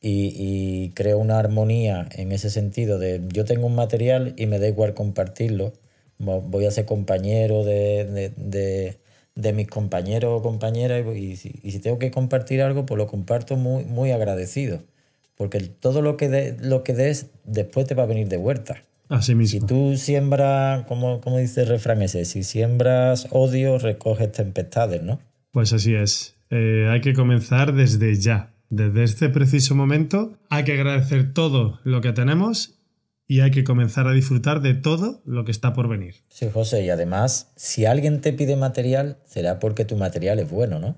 y, 0.00 0.90
creo 0.94 1.18
una 1.18 1.38
armonía 1.38 2.08
en 2.12 2.32
ese 2.32 2.50
sentido 2.50 2.98
de 2.98 3.22
yo 3.28 3.44
tengo 3.44 3.66
un 3.66 3.74
material 3.74 4.34
y 4.38 4.46
me 4.46 4.58
da 4.58 4.68
igual 4.68 4.94
compartirlo, 4.94 5.74
voy 6.18 6.66
a 6.66 6.70
ser 6.70 6.86
compañero 6.86 7.64
de, 7.64 8.98
mis 9.54 9.68
compañeros 9.68 10.40
o 10.40 10.42
compañeras 10.42 11.04
y, 11.14 11.36
si, 11.36 11.78
tengo 11.80 11.98
que 11.98 12.10
compartir 12.10 12.62
algo, 12.62 12.86
pues 12.86 12.98
lo 12.98 13.06
comparto 13.06 13.56
muy, 13.56 13.84
muy 13.84 14.12
agradecido. 14.12 14.82
Porque 15.36 15.60
todo 15.60 16.02
lo 16.02 16.16
que, 16.16 16.56
lo 16.60 16.84
que 16.84 16.94
des 16.94 17.26
después 17.44 17.86
te 17.86 17.94
va 17.94 18.04
a 18.04 18.06
venir 18.06 18.28
de 18.28 18.38
vuelta. 18.38 18.84
Así 19.12 19.34
mismo. 19.34 19.60
Si 19.60 19.66
tú 19.66 19.96
siembras, 19.96 20.86
como, 20.86 21.20
como 21.20 21.36
dice 21.38 21.62
el 21.62 21.68
refrán 21.68 22.00
ese, 22.00 22.24
si 22.24 22.42
siembras 22.42 23.28
odio, 23.30 23.78
recoges 23.78 24.32
tempestades, 24.32 25.02
¿no? 25.02 25.20
Pues 25.50 25.74
así 25.74 25.94
es. 25.94 26.34
Eh, 26.48 26.88
hay 26.90 27.02
que 27.02 27.12
comenzar 27.12 27.74
desde 27.74 28.14
ya. 28.16 28.54
Desde 28.70 29.04
este 29.04 29.28
preciso 29.28 29.74
momento 29.74 30.38
hay 30.48 30.64
que 30.64 30.72
agradecer 30.72 31.34
todo 31.34 31.78
lo 31.84 32.00
que 32.00 32.12
tenemos 32.12 32.78
y 33.26 33.40
hay 33.40 33.50
que 33.50 33.64
comenzar 33.64 34.06
a 34.06 34.12
disfrutar 34.12 34.62
de 34.62 34.72
todo 34.72 35.20
lo 35.26 35.44
que 35.44 35.52
está 35.52 35.74
por 35.74 35.88
venir. 35.88 36.14
Sí, 36.28 36.48
José, 36.50 36.82
y 36.82 36.88
además, 36.88 37.52
si 37.54 37.84
alguien 37.84 38.22
te 38.22 38.32
pide 38.32 38.56
material, 38.56 39.18
será 39.26 39.58
porque 39.58 39.84
tu 39.84 39.96
material 39.96 40.38
es 40.38 40.50
bueno, 40.50 40.78
¿no? 40.78 40.96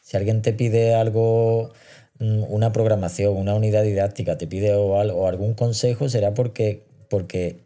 Si 0.00 0.16
alguien 0.16 0.40
te 0.40 0.54
pide 0.54 0.94
algo, 0.94 1.72
mm, 2.18 2.44
una 2.48 2.72
programación, 2.72 3.36
una 3.36 3.54
unidad 3.54 3.82
didáctica, 3.82 4.38
te 4.38 4.46
pide 4.46 4.74
o, 4.74 4.92
o 4.92 5.28
algún 5.28 5.52
consejo, 5.52 6.08
será 6.08 6.32
porque 6.32 6.86
porque, 7.12 7.58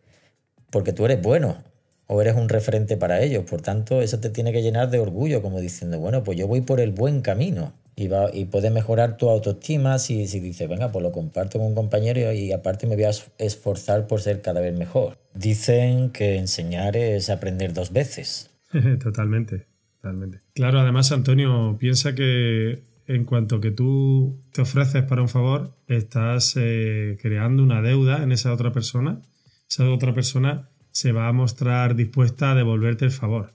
porque 0.73 0.93
tú 0.93 1.05
eres 1.05 1.23
bueno 1.23 1.59
o 2.09 2.21
eres 2.21 2.35
un 2.35 2.49
referente 2.49 2.97
para 2.97 3.23
ellos. 3.23 3.45
Por 3.49 3.63
tanto, 3.63 4.03
eso 4.03 4.19
te 4.19 4.29
tiene 4.29 4.53
que 4.53 4.61
llenar 4.61 4.91
de 4.91 4.99
orgullo, 4.99 5.41
como 5.41 5.61
diciendo, 5.61 6.01
bueno, 6.01 6.25
pues 6.25 6.37
yo 6.37 6.49
voy 6.49 6.63
por 6.63 6.81
el 6.81 6.91
buen 6.91 7.23
camino. 7.23 7.73
Y, 7.95 8.09
va, 8.09 8.29
y 8.35 8.47
puedes 8.47 8.73
mejorar 8.73 9.17
tu 9.17 9.31
autoestima 9.31 9.99
si, 10.01 10.27
si 10.27 10.41
dices, 10.41 10.69
venga, 10.69 10.91
pues 10.91 11.03
lo 11.03 11.13
comparto 11.13 11.59
con 11.59 11.69
un 11.69 11.75
compañero 11.77 12.33
y, 12.33 12.53
aparte 12.53 12.87
me 12.87 12.97
voy 12.97 13.05
a 13.05 13.11
esforzar 13.39 14.09
por 14.09 14.21
ser 14.21 14.43
cada 14.43 14.61
vez 14.61 14.77
mejor. 14.77 15.17
Dicen 15.33 16.11
que 16.11 16.37
enseñar 16.37 16.97
es 16.97 17.31
aprender 17.31 17.73
dos 17.73 17.93
veces. 17.93 18.51
totalmente, 19.03 19.67
totalmente. 20.03 20.41
Claro, 20.55 20.81
además, 20.81 21.13
Antonio, 21.13 21.77
piensa 21.79 22.17
que 22.17 22.83
en 23.07 23.25
cuanto 23.25 23.61
que 23.61 23.71
tú 23.71 24.43
te 24.53 24.63
ofreces 24.63 25.05
para 25.05 25.23
un 25.23 25.29
favor, 25.29 25.71
estás 25.87 26.55
eh, 26.57 27.17
creando 27.23 27.63
una 27.63 27.81
deuda 27.81 28.25
en 28.25 28.33
esa 28.33 28.53
otra 28.53 28.73
persona 28.73 29.23
esa 29.69 29.89
otra 29.91 30.15
persona 30.15 30.71
se 30.91 31.13
va 31.13 31.29
a 31.29 31.33
mostrar 31.33 31.95
dispuesta 31.95 32.53
a 32.53 32.55
devolverte 32.55 33.05
el 33.05 33.11
favor. 33.11 33.55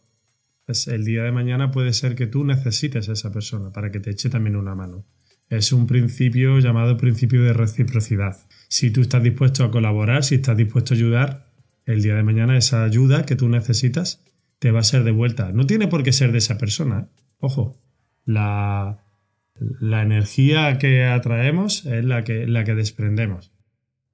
Pues 0.65 0.87
el 0.87 1.03
día 1.05 1.23
de 1.23 1.31
mañana 1.31 1.71
puede 1.71 1.93
ser 1.93 2.15
que 2.15 2.27
tú 2.27 2.43
necesites 2.43 3.09
a 3.09 3.13
esa 3.13 3.31
persona 3.31 3.71
para 3.71 3.91
que 3.91 3.99
te 3.99 4.11
eche 4.11 4.29
también 4.29 4.55
una 4.55 4.75
mano. 4.75 5.05
Es 5.49 5.73
un 5.73 5.87
principio 5.87 6.59
llamado 6.59 6.97
principio 6.97 7.43
de 7.43 7.53
reciprocidad. 7.53 8.37
Si 8.69 8.91
tú 8.91 9.01
estás 9.01 9.23
dispuesto 9.23 9.63
a 9.63 9.71
colaborar, 9.71 10.23
si 10.23 10.35
estás 10.35 10.55
dispuesto 10.55 10.93
a 10.93 10.97
ayudar, 10.97 11.51
el 11.85 12.01
día 12.01 12.15
de 12.15 12.23
mañana 12.23 12.57
esa 12.57 12.83
ayuda 12.83 13.25
que 13.25 13.35
tú 13.35 13.49
necesitas 13.49 14.23
te 14.59 14.71
va 14.71 14.79
a 14.79 14.83
ser 14.83 15.03
devuelta. 15.03 15.51
No 15.51 15.65
tiene 15.65 15.87
por 15.87 16.03
qué 16.03 16.13
ser 16.13 16.31
de 16.31 16.37
esa 16.37 16.57
persona. 16.57 17.09
Ojo, 17.39 17.81
la, 18.23 19.03
la 19.79 20.03
energía 20.03 20.77
que 20.77 21.03
atraemos 21.03 21.85
es 21.85 22.05
la 22.05 22.23
que, 22.23 22.47
la 22.47 22.63
que 22.63 22.75
desprendemos. 22.75 23.50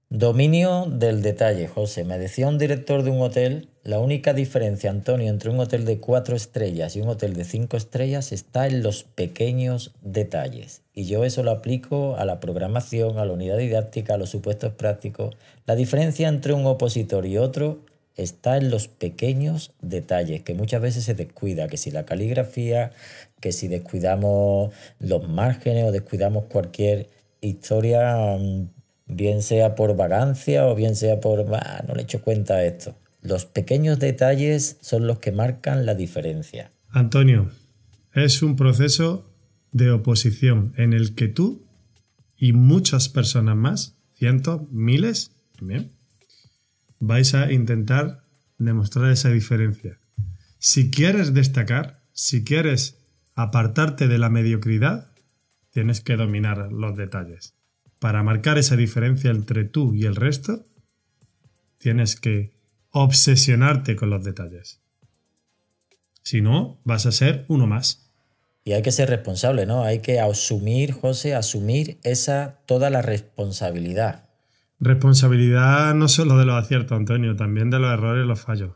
Dominio 0.10 0.86
del 0.86 1.22
detalle, 1.22 1.68
José. 1.68 2.06
Me 2.06 2.18
decía 2.18 2.48
un 2.48 2.58
director 2.58 3.04
de 3.04 3.12
un 3.12 3.20
hotel, 3.20 3.68
la 3.84 4.00
única 4.00 4.34
diferencia, 4.34 4.90
Antonio, 4.90 5.28
entre 5.28 5.50
un 5.50 5.60
hotel 5.60 5.84
de 5.84 6.00
cuatro 6.00 6.34
estrellas 6.34 6.96
y 6.96 7.02
un 7.02 7.10
hotel 7.10 7.34
de 7.34 7.44
cinco 7.44 7.76
estrellas 7.76 8.32
está 8.32 8.68
en 8.68 8.84
los 8.84 9.04
pequeños 9.04 9.92
detalles. 10.02 10.82
Y 10.94 11.08
yo 11.08 11.26
eso 11.26 11.44
lo 11.44 11.52
aplico 11.52 12.16
a 12.16 12.24
la 12.24 12.40
programación, 12.40 13.18
a 13.18 13.26
la 13.26 13.34
unidad 13.34 13.58
didáctica, 13.58 14.14
a 14.14 14.18
los 14.18 14.30
supuestos 14.30 14.72
prácticos. 14.72 15.36
La 15.66 15.76
diferencia 15.76 16.30
entre 16.30 16.54
un 16.54 16.66
opositor 16.66 17.26
y 17.26 17.38
otro 17.38 17.80
está 18.16 18.56
en 18.56 18.70
los 18.70 18.88
pequeños 18.88 19.74
detalles, 19.82 20.42
que 20.42 20.54
muchas 20.54 20.82
veces 20.82 21.04
se 21.04 21.16
descuida, 21.16 21.68
que 21.68 21.76
si 21.76 21.92
la 21.92 22.06
caligrafía, 22.06 22.92
que 23.42 23.52
si 23.52 23.68
descuidamos 23.68 24.74
los 25.00 25.28
márgenes 25.28 25.84
o 25.84 25.92
descuidamos 25.92 26.46
cualquier 26.46 27.10
historia 27.42 28.38
mm, 28.40 28.76
bien 29.08 29.42
sea 29.42 29.76
por 29.76 29.96
vagancia 29.96 30.68
o 30.68 30.76
bien 30.76 30.96
sea 30.96 31.20
por, 31.20 31.46
no 31.46 31.96
le 31.96 32.02
echo 32.02 32.22
cuenta 32.22 32.56
a 32.56 32.66
esto. 32.66 32.96
Los 33.22 33.46
pequeños 33.46 34.00
detalles 34.00 34.78
son 34.82 35.08
los 35.08 35.20
que 35.20 35.32
marcan 35.32 35.86
la 35.86 35.96
diferencia. 35.96 36.72
Antonio, 36.90 37.50
es 38.14 38.42
un 38.42 38.56
proceso 38.56 39.34
de 39.72 39.92
oposición 39.92 40.74
en 40.78 40.94
el 40.94 41.16
que 41.16 41.28
tú 41.28 41.66
y 42.36 42.54
muchas 42.54 43.10
personas 43.10 43.56
más, 43.56 43.98
cientos, 44.14 44.62
miles, 44.72 45.32
también, 45.58 45.92
vais 47.00 47.34
a 47.34 47.52
intentar 47.52 48.24
demostrar 48.58 49.12
esa 49.12 49.30
diferencia. 49.30 50.00
Si 50.60 50.90
quieres 50.90 51.34
destacar, 51.34 52.04
si 52.14 52.44
quieres 52.44 52.98
apartarte 53.36 54.08
de 54.08 54.18
la 54.18 54.30
mediocridad, 54.30 55.12
tienes 55.72 56.02
que 56.02 56.16
dominar 56.16 56.72
los 56.72 56.96
detalles 56.96 57.57
para 58.00 58.24
marcar 58.24 58.58
esa 58.58 58.75
diferencia 58.75 59.32
entre 59.32 59.63
tú 59.63 59.94
y 59.94 60.06
el 60.06 60.16
resto, 60.16 60.66
tienes 61.77 62.20
que 62.20 62.54
obsesionarte 62.92 63.96
con 63.96 64.10
los 64.10 64.24
detalles. 64.24 64.82
Si 66.24 66.42
no, 66.42 66.80
vas 66.84 67.06
a 67.06 67.12
ser 67.12 67.46
uno 67.48 67.68
más. 67.68 68.12
Y 68.63 68.74
hay 68.74 68.82
que 68.82 68.92
ser 68.92 69.10
responsable, 69.10 69.66
¿no? 69.66 69.84
Hay 69.84 70.00
que 70.00 70.20
asumir, 70.20 70.92
José, 70.92 71.34
asumir 71.36 72.00
esa 72.04 72.60
toda 72.66 72.89
la 72.89 73.01
responsabilidad. 73.01 74.27
Responsabilidad 74.80 75.96
no 75.96 76.08
solo 76.08 76.38
de 76.38 76.46
los 76.46 76.62
aciertos, 76.62 76.98
Antonio, 76.98 77.36
también 77.36 77.70
de 77.70 77.80
los 77.80 77.94
errores 77.94 78.25
y 78.25 78.27
los 78.27 78.42
fallos. 78.42 78.75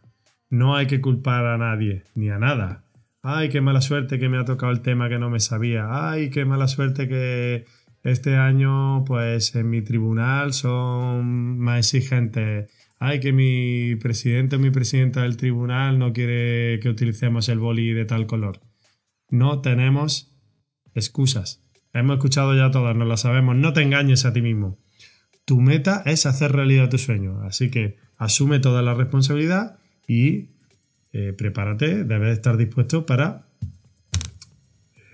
No 0.49 0.75
hay 0.75 0.87
que 0.87 1.01
culpar 1.01 1.45
a 1.45 1.57
nadie, 1.57 2.03
ni 2.15 2.29
a 2.29 2.39
nada. 2.39 2.85
Ay, 3.21 3.49
qué 3.49 3.61
mala 3.61 3.81
suerte 3.81 4.17
que 4.17 4.29
me 4.29 4.39
ha 4.39 4.45
tocado 4.45 4.71
el 4.71 4.81
tema 4.81 5.09
que 5.09 5.19
no 5.19 5.29
me 5.29 5.39
sabía. 5.39 6.09
Ay, 6.09 6.29
qué 6.29 6.43
mala 6.45 6.67
suerte 6.67 7.07
que 7.07 7.65
este 8.03 8.35
año, 8.35 9.03
pues 9.05 9.55
en 9.55 9.69
mi 9.69 9.81
tribunal 9.81 10.53
son 10.53 11.59
más 11.59 11.93
exigentes. 11.93 12.71
Ay, 12.99 13.19
que 13.19 13.33
mi 13.33 13.95
presidente 13.95 14.55
o 14.55 14.59
mi 14.59 14.69
presidenta 14.69 15.23
del 15.23 15.37
tribunal 15.37 15.97
no 15.97 16.13
quiere 16.13 16.79
que 16.81 16.89
utilicemos 16.89 17.49
el 17.49 17.59
boli 17.59 17.93
de 17.93 18.05
tal 18.05 18.27
color. 18.27 18.61
No 19.29 19.61
tenemos 19.61 20.35
excusas. 20.93 21.63
Hemos 21.93 22.17
escuchado 22.17 22.55
ya 22.55 22.71
todas, 22.71 22.95
no 22.95 23.05
lo 23.05 23.17
sabemos. 23.17 23.55
No 23.55 23.73
te 23.73 23.81
engañes 23.81 24.25
a 24.25 24.33
ti 24.33 24.41
mismo. 24.41 24.77
Tu 25.45 25.59
meta 25.59 26.03
es 26.05 26.25
hacer 26.25 26.51
realidad 26.51 26.89
tu 26.89 26.97
sueño. 26.97 27.41
Así 27.41 27.71
que 27.71 27.97
asume 28.17 28.59
toda 28.59 28.81
la 28.81 28.93
responsabilidad 28.93 29.79
y 30.07 30.51
eh, 31.13 31.33
prepárate, 31.33 32.03
debes 32.05 32.33
estar 32.33 32.55
dispuesto 32.55 33.05
para 33.05 33.47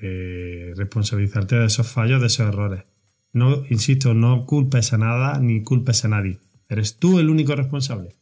eh, 0.01 0.46
responsabilizarte 0.75 1.55
de 1.55 1.65
esos 1.65 1.87
fallos, 1.87 2.21
de 2.21 2.27
esos 2.27 2.47
errores. 2.47 2.83
No, 3.33 3.65
insisto, 3.69 4.13
no 4.13 4.45
culpes 4.45 4.93
a 4.93 4.97
nada 4.97 5.39
ni 5.39 5.63
culpes 5.63 6.05
a 6.05 6.07
nadie. 6.07 6.39
Eres 6.69 6.97
tú 6.97 7.19
el 7.19 7.29
único 7.29 7.55
responsable. 7.55 8.15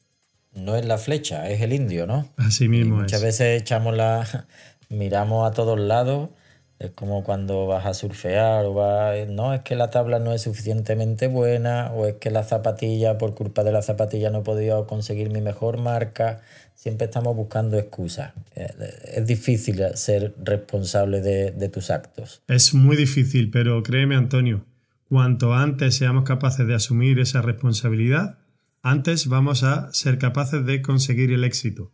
No 0.54 0.76
es 0.76 0.86
la 0.86 0.98
flecha, 0.98 1.50
es 1.50 1.62
el 1.62 1.74
indio, 1.74 2.08
¿no? 2.08 2.30
Así 2.38 2.68
mismo 2.68 2.98
Muchas 2.98 3.22
veces 3.22 3.62
echamos 3.62 3.96
la. 3.96 4.48
miramos 4.90 5.50
a 5.50 5.54
todos 5.54 5.80
lados. 5.80 6.30
Es 6.78 6.92
como 6.92 7.24
cuando 7.24 7.68
vas 7.68 7.86
a 7.86 7.94
surfear 7.94 8.66
o 8.66 8.74
vas. 8.74 9.28
No, 9.30 9.54
es 9.54 9.62
que 9.62 9.76
la 9.76 9.90
tabla 9.90 10.20
no 10.20 10.34
es 10.34 10.42
suficientemente 10.42 11.28
buena, 11.28 11.92
o 11.94 12.06
es 12.06 12.16
que 12.16 12.32
la 12.32 12.44
zapatilla, 12.44 13.18
por 13.18 13.34
culpa 13.34 13.64
de 13.64 13.72
la 13.72 13.82
zapatilla, 13.82 14.30
no 14.30 14.40
he 14.40 14.44
podido 14.44 14.86
conseguir 14.88 15.30
mi 15.30 15.42
mejor 15.42 15.78
marca 15.78 16.42
siempre 16.76 17.06
estamos 17.06 17.36
buscando 17.36 17.80
excusas. 17.80 18.34
Eh, 18.56 18.68
es 19.16 19.26
difícil 19.26 19.82
ser 19.96 20.36
responsable 20.44 21.22
de, 21.22 21.70
tus 21.70 21.90
actos. 21.90 22.44
Es 22.48 22.74
muy 22.74 22.96
difícil, 22.96 23.50
pero 23.50 23.82
créeme 23.82 24.16
Antonio, 24.16 24.66
cuanto 25.10 25.54
antes 25.54 25.96
seamos 25.96 26.26
capaces 26.26 26.68
de 26.68 26.76
asumir 26.76 27.20
esa 27.20 27.42
responsabilidad, 27.42 28.38
antes 28.84 29.28
vamos 29.28 29.64
a 29.64 29.92
ser 29.94 30.20
capaces 30.20 30.64
de 30.66 30.82
conseguir 30.82 31.32
el 31.32 31.44
éxito. 31.44 31.92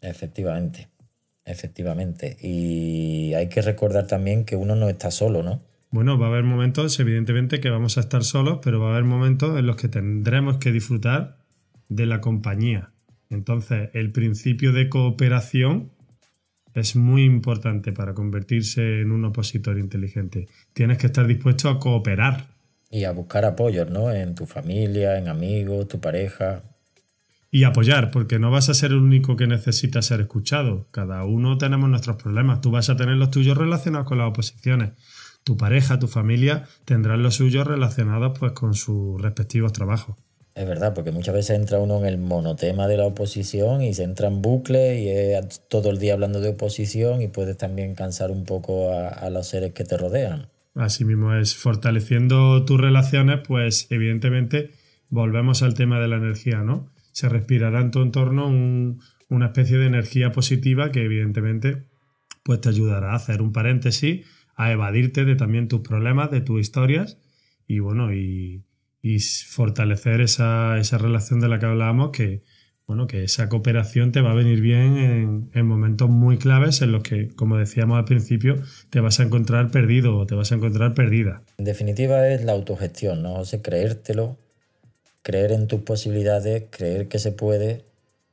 Efectivamente, 0.00 0.88
efectivamente. 1.46 2.36
Y 2.40 3.32
hay 3.34 3.48
que 3.48 3.62
recordar 3.62 4.06
también 4.06 4.44
que 4.44 4.56
uno 4.56 4.76
no 4.76 4.88
está 4.88 5.10
solo, 5.10 5.42
¿no? 5.42 5.62
Bueno, 5.90 6.18
va 6.18 6.26
a 6.26 6.30
haber 6.30 6.44
momentos, 6.44 6.98
evidentemente, 7.00 7.60
que 7.60 7.70
vamos 7.70 7.96
a 7.96 8.00
estar 8.00 8.24
solos, 8.24 8.58
pero 8.62 8.80
va 8.80 8.88
a 8.88 8.90
haber 8.90 9.04
momentos 9.04 9.58
en 9.58 9.66
los 9.66 9.76
que 9.76 9.88
tendremos 9.88 10.58
que 10.58 10.72
disfrutar 10.72 11.38
de 11.88 12.04
la 12.04 12.20
compañía 12.20 12.90
Entonces, 13.30 13.90
el 13.94 14.10
principio 14.10 14.72
de 14.72 14.88
cooperación 14.88 15.92
es 16.74 16.96
muy 16.96 17.24
importante 17.24 17.92
para 17.92 18.12
convertirse 18.12 19.00
en 19.00 19.10
un 19.10 19.24
opositor 19.24 19.78
inteligente. 19.78 20.48
Tienes 20.74 20.98
que 20.98 21.06
estar 21.06 21.26
dispuesto 21.26 21.70
a 21.70 21.78
cooperar. 21.78 22.48
Y 22.90 23.04
a 23.04 23.12
buscar 23.12 23.44
apoyos, 23.44 23.88
¿no? 23.88 24.12
En 24.12 24.34
tu 24.34 24.46
familia, 24.46 25.16
en 25.16 25.28
amigos, 25.28 25.88
tu 25.88 26.00
pareja. 26.00 26.62
Y 27.56 27.64
apoyar, 27.64 28.10
porque 28.10 28.38
no 28.38 28.50
vas 28.50 28.68
a 28.68 28.74
ser 28.74 28.90
el 28.90 28.98
único 28.98 29.34
que 29.34 29.46
necesita 29.46 30.02
ser 30.02 30.20
escuchado. 30.20 30.88
Cada 30.90 31.24
uno 31.24 31.56
tenemos 31.56 31.88
nuestros 31.88 32.16
problemas. 32.16 32.60
Tú 32.60 32.70
vas 32.70 32.90
a 32.90 32.98
tener 32.98 33.16
los 33.16 33.30
tuyos 33.30 33.56
relacionados 33.56 34.06
con 34.06 34.18
las 34.18 34.28
oposiciones. 34.28 34.90
Tu 35.42 35.56
pareja, 35.56 35.98
tu 35.98 36.06
familia 36.06 36.66
tendrán 36.84 37.22
los 37.22 37.36
suyos 37.36 37.66
relacionados 37.66 38.38
pues 38.38 38.52
con 38.52 38.74
sus 38.74 39.22
respectivos 39.22 39.72
trabajos. 39.72 40.16
Es 40.54 40.68
verdad, 40.68 40.92
porque 40.92 41.12
muchas 41.12 41.34
veces 41.34 41.56
entra 41.56 41.78
uno 41.78 41.98
en 42.00 42.04
el 42.04 42.18
monotema 42.18 42.88
de 42.88 42.98
la 42.98 43.06
oposición 43.06 43.80
y 43.80 43.94
se 43.94 44.02
entra 44.02 44.28
en 44.28 44.42
bucle 44.42 45.00
y 45.00 45.08
es 45.08 45.62
todo 45.70 45.88
el 45.88 45.98
día 45.98 46.12
hablando 46.12 46.42
de 46.42 46.50
oposición 46.50 47.22
y 47.22 47.28
puedes 47.28 47.56
también 47.56 47.94
cansar 47.94 48.30
un 48.30 48.44
poco 48.44 48.92
a, 48.92 49.30
los 49.30 49.46
seres 49.46 49.72
que 49.72 49.84
te 49.84 49.96
rodean. 49.96 50.50
Así 50.74 51.06
mismo 51.06 51.34
es, 51.34 51.56
fortaleciendo 51.56 52.66
tus 52.66 52.78
relaciones, 52.78 53.40
pues 53.48 53.86
evidentemente 53.88 54.72
volvemos 55.08 55.62
al 55.62 55.72
tema 55.72 55.98
de 55.98 56.08
la 56.08 56.16
energía, 56.16 56.58
¿no? 56.58 56.94
Se 57.16 57.30
respirará 57.30 57.80
en 57.80 57.90
tu 57.90 58.02
entorno 58.02 58.46
una 59.30 59.46
especie 59.46 59.78
de 59.78 59.86
energía 59.86 60.32
positiva 60.32 60.92
que 60.92 61.02
evidentemente 61.02 61.86
pues 62.44 62.60
te 62.60 62.68
ayudará 62.68 63.12
a 63.12 63.16
hacer 63.16 63.40
un 63.40 63.54
paréntesis, 63.54 64.26
a 64.54 64.70
evadirte 64.70 65.24
de 65.24 65.34
también 65.34 65.66
tus 65.66 65.80
problemas, 65.80 66.30
de 66.30 66.42
tus 66.42 66.60
historias 66.60 67.16
y 67.66 67.78
bueno, 67.78 68.12
y 68.12 68.64
fortalecer 69.48 70.20
esa, 70.20 70.76
esa, 70.78 70.98
relación 70.98 71.40
de 71.40 71.48
la 71.48 71.58
que 71.58 71.64
hablábamos, 71.64 72.10
que, 72.10 72.42
bueno, 72.86 73.06
que 73.06 73.24
esa 73.24 73.48
cooperación 73.48 74.12
te 74.12 74.20
va 74.20 74.32
a 74.32 74.34
venir 74.34 74.60
bien 74.60 74.98
en, 74.98 75.50
en, 75.54 75.66
momentos 75.66 76.10
muy 76.10 76.36
claves 76.36 76.82
en 76.82 76.92
los 76.92 77.02
que, 77.02 77.28
como 77.28 77.56
decíamos 77.56 77.96
al 77.96 78.04
principio, 78.04 78.56
te 78.90 79.00
vas 79.00 79.20
a 79.20 79.22
encontrar 79.22 79.70
perdido 79.70 80.18
o 80.18 80.26
te 80.26 80.34
vas 80.34 80.52
a 80.52 80.56
encontrar 80.56 80.92
perdida. 80.92 81.42
En 81.56 81.64
definitiva 81.64 82.28
es 82.28 82.44
la 82.44 82.52
autogestión, 82.52 83.22
¿no? 83.22 83.36
O 83.36 83.46
sea, 83.46 83.62
creértelo, 83.62 84.36
creer 85.26 85.50
en 85.50 85.66
tus 85.66 85.80
posibilidades, 85.80 86.66
creer 86.70 87.08
que 87.08 87.18
se 87.18 87.32
puede, 87.32 87.84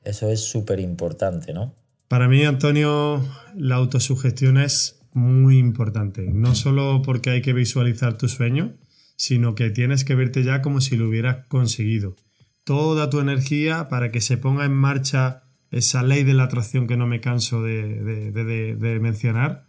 eso 0.03 0.29
es 0.29 0.41
súper 0.41 0.79
importante, 0.79 1.51
¿no? 1.51 1.73
Para 2.07 2.27
mí, 2.27 2.45
Antonio, 2.45 3.25
la 3.55 3.77
autosugestión 3.77 4.59
es 4.59 4.99
muy 5.11 5.57
importante, 5.57 6.21
no 6.31 6.53
solo 6.53 7.01
porque 7.03 7.31
hay 7.31 7.41
que 7.41 7.51
visualizar 7.51 8.15
tu 8.19 8.27
sueño, 8.27 8.75
sino 9.15 9.55
que 9.55 9.71
tienes 9.71 10.03
que 10.03 10.13
verte 10.13 10.43
ya 10.43 10.61
como 10.61 10.81
si 10.81 10.95
lo 10.95 11.07
hubieras 11.07 11.47
conseguido. 11.47 12.15
Toda 12.63 13.09
tu 13.09 13.19
energía 13.19 13.87
para 13.89 14.11
que 14.11 14.21
se 14.21 14.37
ponga 14.37 14.63
en 14.63 14.73
marcha 14.73 15.45
esa 15.71 16.03
ley 16.03 16.23
de 16.23 16.35
la 16.35 16.43
atracción 16.43 16.85
que 16.85 16.95
no 16.95 17.07
me 17.07 17.21
canso 17.21 17.63
de, 17.63 18.99
mencionar, 19.01 19.65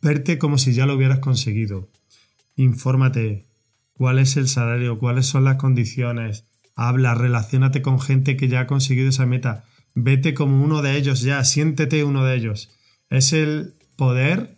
verte 0.00 0.38
como 0.38 0.56
si 0.56 0.72
ya 0.72 0.86
lo 0.86 0.94
hubieras 0.94 1.18
conseguido. 1.18 1.90
Infórmate 2.56 3.49
cuál 4.00 4.18
es 4.18 4.38
el 4.38 4.48
salario, 4.48 4.98
cuáles 4.98 5.26
son 5.26 5.44
las 5.44 5.56
condiciones, 5.56 6.46
habla, 6.74 7.14
relacionate 7.14 7.82
con 7.82 8.00
gente 8.00 8.34
que 8.38 8.48
ya 8.48 8.60
ha 8.60 8.66
conseguido 8.66 9.10
esa 9.10 9.26
meta, 9.26 9.66
vete 9.94 10.32
como 10.32 10.64
uno 10.64 10.80
de 10.80 10.96
ellos 10.96 11.20
ya, 11.20 11.44
siéntete 11.44 12.02
uno 12.02 12.24
de 12.24 12.34
ellos. 12.34 12.70
Es 13.10 13.34
el 13.34 13.74
poder 13.96 14.56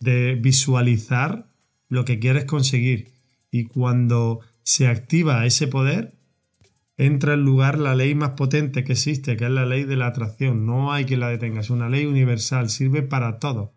de 0.00 0.34
visualizar 0.34 1.48
lo 1.88 2.04
que 2.04 2.18
quieres 2.18 2.44
conseguir. 2.44 3.14
Y 3.50 3.64
cuando 3.64 4.40
se 4.64 4.86
activa 4.86 5.46
ese 5.46 5.66
poder, 5.66 6.12
entra 6.98 7.32
en 7.32 7.40
lugar 7.40 7.78
la 7.78 7.94
ley 7.94 8.14
más 8.14 8.32
potente 8.32 8.84
que 8.84 8.92
existe, 8.92 9.38
que 9.38 9.46
es 9.46 9.50
la 9.50 9.64
ley 9.64 9.84
de 9.84 9.96
la 9.96 10.08
atracción. 10.08 10.66
No 10.66 10.92
hay 10.92 11.06
que 11.06 11.16
la 11.16 11.30
detenga, 11.30 11.60
es 11.60 11.70
una 11.70 11.88
ley 11.88 12.04
universal, 12.04 12.68
sirve 12.68 13.00
para 13.00 13.38
todo, 13.38 13.72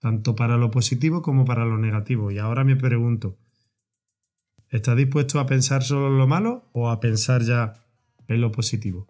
tanto 0.00 0.34
para 0.34 0.56
lo 0.56 0.72
positivo 0.72 1.22
como 1.22 1.44
para 1.44 1.64
lo 1.64 1.78
negativo. 1.78 2.32
Y 2.32 2.38
ahora 2.38 2.64
me 2.64 2.74
pregunto, 2.74 3.38
¿estás 4.72 4.96
dispuesto 4.96 5.38
a 5.38 5.46
pensar 5.46 5.84
solo 5.84 6.08
en 6.08 6.18
lo 6.18 6.26
malo 6.26 6.64
o 6.72 6.88
a 6.88 6.98
pensar 6.98 7.42
ya 7.42 7.74
en 8.26 8.40
lo 8.40 8.50
positivo? 8.50 9.06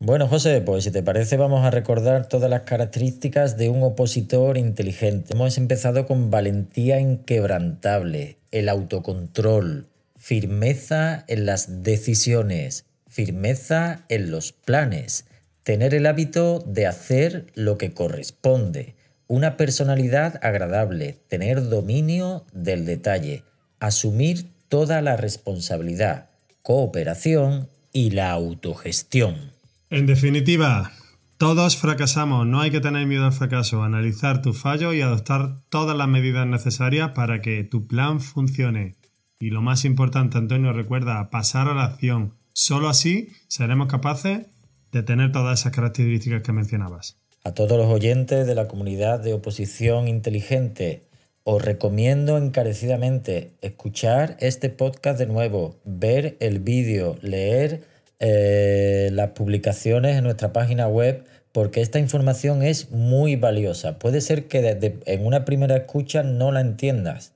Bueno, 0.00 0.28
José, 0.28 0.60
pues 0.62 0.84
si 0.84 0.90
te 0.90 1.02
parece 1.02 1.36
vamos 1.36 1.64
a 1.64 1.70
recordar 1.70 2.26
todas 2.26 2.50
las 2.50 2.62
características 2.62 3.56
de 3.56 3.68
un 3.68 3.82
opositor 3.82 4.56
inteligente. 4.56 5.34
Hemos 5.34 5.58
empezado 5.58 6.06
con 6.06 6.30
valentía 6.30 7.00
inquebrantable, 7.00 8.38
el 8.50 8.68
autocontrol, 8.70 9.88
firmeza 10.16 11.24
en 11.28 11.46
las 11.46 11.82
decisiones, 11.82 12.86
firmeza 13.08 14.04
en 14.08 14.30
los 14.30 14.52
planes, 14.52 15.26
tener 15.64 15.94
el 15.94 16.06
hábito 16.06 16.60
de 16.60 16.86
hacer 16.86 17.46
lo 17.54 17.76
que 17.76 17.92
corresponde, 17.92 18.96
una 19.28 19.58
personalidad 19.58 20.40
agradable, 20.42 21.18
tener 21.28 21.68
dominio 21.68 22.46
del 22.52 22.86
detalle, 22.86 23.44
asumir 23.80 24.52
toda 24.68 25.02
la 25.02 25.16
responsabilidad, 25.16 26.30
cooperación 26.62 27.68
y 27.92 28.10
la 28.10 28.30
autogestión. 28.30 29.52
En 29.90 30.06
definitiva, 30.06 30.92
todos 31.38 31.76
fracasamos, 31.76 32.46
no 32.46 32.60
hay 32.60 32.70
que 32.70 32.80
tener 32.80 33.06
miedo 33.06 33.24
al 33.24 33.32
fracaso, 33.32 33.82
analizar 33.82 34.42
tu 34.42 34.52
fallo 34.52 34.92
y 34.92 35.00
adoptar 35.00 35.62
todas 35.70 35.96
las 35.96 36.06
medidas 36.06 36.46
necesarias 36.46 37.10
para 37.12 37.40
que 37.40 37.64
tu 37.64 37.86
plan 37.86 38.20
funcione. 38.20 38.96
Y 39.40 39.50
lo 39.50 39.62
más 39.62 39.84
importante, 39.84 40.36
Antonio, 40.36 40.72
recuerda, 40.72 41.30
pasar 41.30 41.66
a 41.68 41.74
la 41.74 41.84
acción. 41.84 42.34
Solo 42.52 42.88
así 42.88 43.30
seremos 43.48 43.88
capaces 43.88 44.46
de 44.92 45.02
tener 45.02 45.32
todas 45.32 45.60
esas 45.60 45.72
características 45.72 46.42
que 46.42 46.52
mencionabas. 46.52 47.16
A 47.42 47.54
todos 47.54 47.78
los 47.78 47.86
oyentes 47.86 48.46
de 48.46 48.54
la 48.54 48.68
comunidad 48.68 49.18
de 49.20 49.32
oposición 49.32 50.08
inteligente, 50.08 51.08
os 51.44 51.64
recomiendo 51.64 52.36
encarecidamente 52.38 53.50
escuchar 53.62 54.36
este 54.40 54.68
podcast 54.68 55.18
de 55.18 55.26
nuevo, 55.26 55.76
ver 55.84 56.36
el 56.40 56.60
vídeo, 56.60 57.16
leer 57.22 57.82
eh, 58.18 59.10
las 59.12 59.30
publicaciones 59.30 60.16
en 60.16 60.24
nuestra 60.24 60.52
página 60.52 60.86
web 60.86 61.24
porque 61.52 61.80
esta 61.80 61.98
información 61.98 62.62
es 62.62 62.90
muy 62.90 63.36
valiosa. 63.36 63.98
Puede 63.98 64.20
ser 64.20 64.46
que 64.46 64.60
desde, 64.62 65.00
en 65.06 65.26
una 65.26 65.44
primera 65.44 65.76
escucha 65.76 66.22
no 66.22 66.52
la 66.52 66.60
entiendas. 66.60 67.32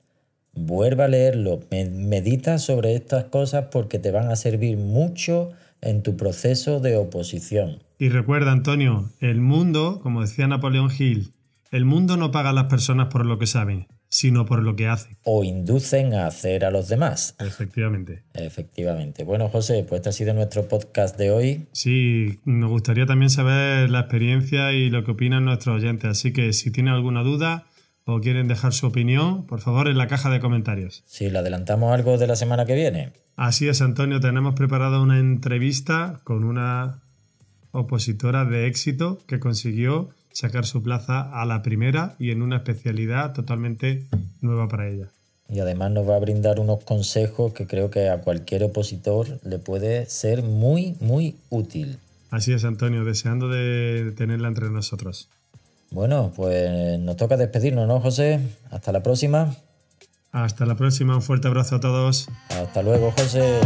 Vuelva 0.53 1.05
a 1.05 1.09
leerlo, 1.09 1.59
medita 1.69 2.59
sobre 2.59 2.95
estas 2.95 3.25
cosas 3.25 3.65
porque 3.71 3.99
te 3.99 4.11
van 4.11 4.29
a 4.29 4.37
servir 4.37 4.77
mucho 4.77 5.51
en 5.81 6.01
tu 6.01 6.15
proceso 6.15 6.79
de 6.79 6.95
oposición. 6.95 7.79
Y 7.99 8.09
recuerda, 8.09 8.51
Antonio, 8.51 9.09
el 9.19 9.41
mundo, 9.41 9.99
como 10.01 10.21
decía 10.21 10.47
Napoleón 10.47 10.91
Hill, 10.97 11.33
el 11.71 11.83
mundo 11.83 12.15
no 12.15 12.31
paga 12.31 12.51
a 12.51 12.53
las 12.53 12.65
personas 12.65 13.07
por 13.07 13.25
lo 13.25 13.37
que 13.37 13.47
saben, 13.47 13.87
sino 14.15 14.45
por 14.45 14.63
lo 14.63 14.77
que 14.77 14.87
hacen. 14.87 15.17
O 15.25 15.43
inducen 15.43 16.13
a 16.13 16.27
hacer 16.27 16.63
a 16.63 16.71
los 16.71 16.87
demás. 16.87 17.35
Efectivamente. 17.37 18.23
Efectivamente. 18.33 19.25
Bueno, 19.25 19.49
José, 19.49 19.85
pues 19.87 19.99
este 19.99 20.09
ha 20.09 20.11
sido 20.13 20.33
nuestro 20.33 20.69
podcast 20.69 21.17
de 21.17 21.31
hoy. 21.31 21.67
Sí, 21.73 22.39
nos 22.45 22.69
gustaría 22.69 23.05
también 23.05 23.29
saber 23.29 23.89
la 23.89 23.99
experiencia 23.99 24.71
y 24.71 24.89
lo 24.89 25.03
que 25.03 25.11
opinan 25.11 25.43
nuestros 25.43 25.75
oyentes. 25.75 26.09
Así 26.09 26.31
que 26.31 26.53
si 26.53 26.71
tienen 26.71 26.93
alguna 26.93 27.23
duda 27.23 27.65
o 28.05 28.21
quieren 28.21 28.47
dejar 28.47 28.71
su 28.71 28.87
opinión, 28.87 29.45
por 29.47 29.59
favor, 29.59 29.89
en 29.89 29.97
la 29.97 30.07
caja 30.07 30.29
de 30.29 30.39
comentarios. 30.39 31.03
Sí, 31.05 31.29
le 31.29 31.39
adelantamos 31.39 31.93
algo 31.93 32.17
de 32.17 32.27
la 32.27 32.37
semana 32.37 32.65
que 32.65 32.75
viene. 32.75 33.11
Así 33.35 33.67
es, 33.67 33.81
Antonio. 33.81 34.21
Tenemos 34.21 34.55
preparado 34.55 35.03
una 35.03 35.19
entrevista 35.19 36.21
con 36.23 36.45
una 36.45 37.03
opositora 37.71 38.45
de 38.45 38.67
éxito 38.67 39.17
que 39.27 39.41
consiguió 39.41 40.11
sacar 40.35 40.65
su 40.65 40.83
plaza 40.83 41.21
a 41.41 41.45
la 41.45 41.61
primera 41.61 42.15
y 42.19 42.31
en 42.31 42.41
una 42.41 42.57
especialidad 42.57 43.33
totalmente 43.33 44.05
nueva 44.41 44.67
para 44.67 44.89
ella. 44.89 45.07
Y 45.47 45.59
además 45.59 45.91
nos 45.91 46.07
va 46.07 46.17
a 46.17 46.19
brindar 46.19 46.59
unos 46.59 46.83
consejos 46.83 47.53
que 47.53 47.67
creo 47.67 47.89
que 47.89 48.09
a 48.09 48.19
cualquier 48.19 48.63
opositor 48.63 49.39
le 49.43 49.59
puede 49.59 50.07
ser 50.07 50.43
muy, 50.43 50.97
muy 50.99 51.37
útil. 51.49 51.99
Así 52.31 52.51
es, 52.51 52.65
Antonio, 52.65 53.05
deseando 53.05 53.47
de 53.47 54.11
tenerla 54.17 54.49
entre 54.49 54.69
nosotros. 54.69 55.29
Bueno, 55.91 56.33
pues 56.35 56.99
nos 56.99 57.15
toca 57.15 57.37
despedirnos, 57.37 57.87
¿no, 57.87 58.01
José? 58.01 58.41
Hasta 58.71 58.91
la 58.91 59.01
próxima. 59.01 59.55
Hasta 60.31 60.65
la 60.65 60.75
próxima, 60.75 61.15
un 61.15 61.21
fuerte 61.21 61.47
abrazo 61.47 61.77
a 61.77 61.79
todos. 61.79 62.27
Hasta 62.49 62.81
luego, 62.81 63.11
José. 63.11 63.61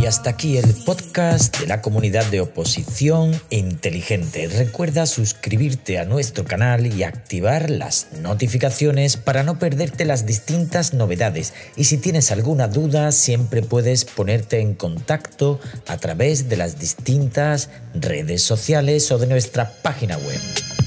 Y 0.00 0.06
hasta 0.06 0.30
aquí 0.30 0.56
el 0.56 0.72
podcast 0.86 1.58
de 1.60 1.66
la 1.66 1.82
comunidad 1.82 2.24
de 2.30 2.40
oposición 2.40 3.38
inteligente. 3.50 4.48
Recuerda 4.48 5.04
suscribirte 5.04 5.98
a 5.98 6.06
nuestro 6.06 6.46
canal 6.46 6.86
y 6.86 7.02
activar 7.02 7.68
las 7.68 8.06
notificaciones 8.22 9.18
para 9.18 9.42
no 9.42 9.58
perderte 9.58 10.06
las 10.06 10.24
distintas 10.24 10.94
novedades. 10.94 11.52
Y 11.76 11.84
si 11.84 11.98
tienes 11.98 12.32
alguna 12.32 12.66
duda, 12.66 13.12
siempre 13.12 13.60
puedes 13.60 14.06
ponerte 14.06 14.60
en 14.60 14.72
contacto 14.74 15.60
a 15.86 15.98
través 15.98 16.48
de 16.48 16.56
las 16.56 16.78
distintas 16.78 17.68
redes 17.92 18.42
sociales 18.42 19.12
o 19.12 19.18
de 19.18 19.26
nuestra 19.26 19.70
página 19.82 20.16
web. 20.16 20.40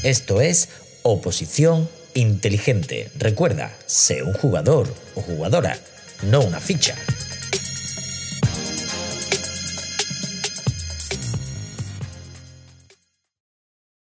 Esto 0.03 0.41
es 0.41 0.69
Oposición 1.03 1.87
Inteligente. 2.15 3.11
Recuerda, 3.19 3.71
sé 3.85 4.23
un 4.23 4.33
jugador 4.33 4.91
o 5.13 5.21
jugadora, 5.21 5.77
no 6.23 6.41
una 6.41 6.59
ficha. 6.59 6.95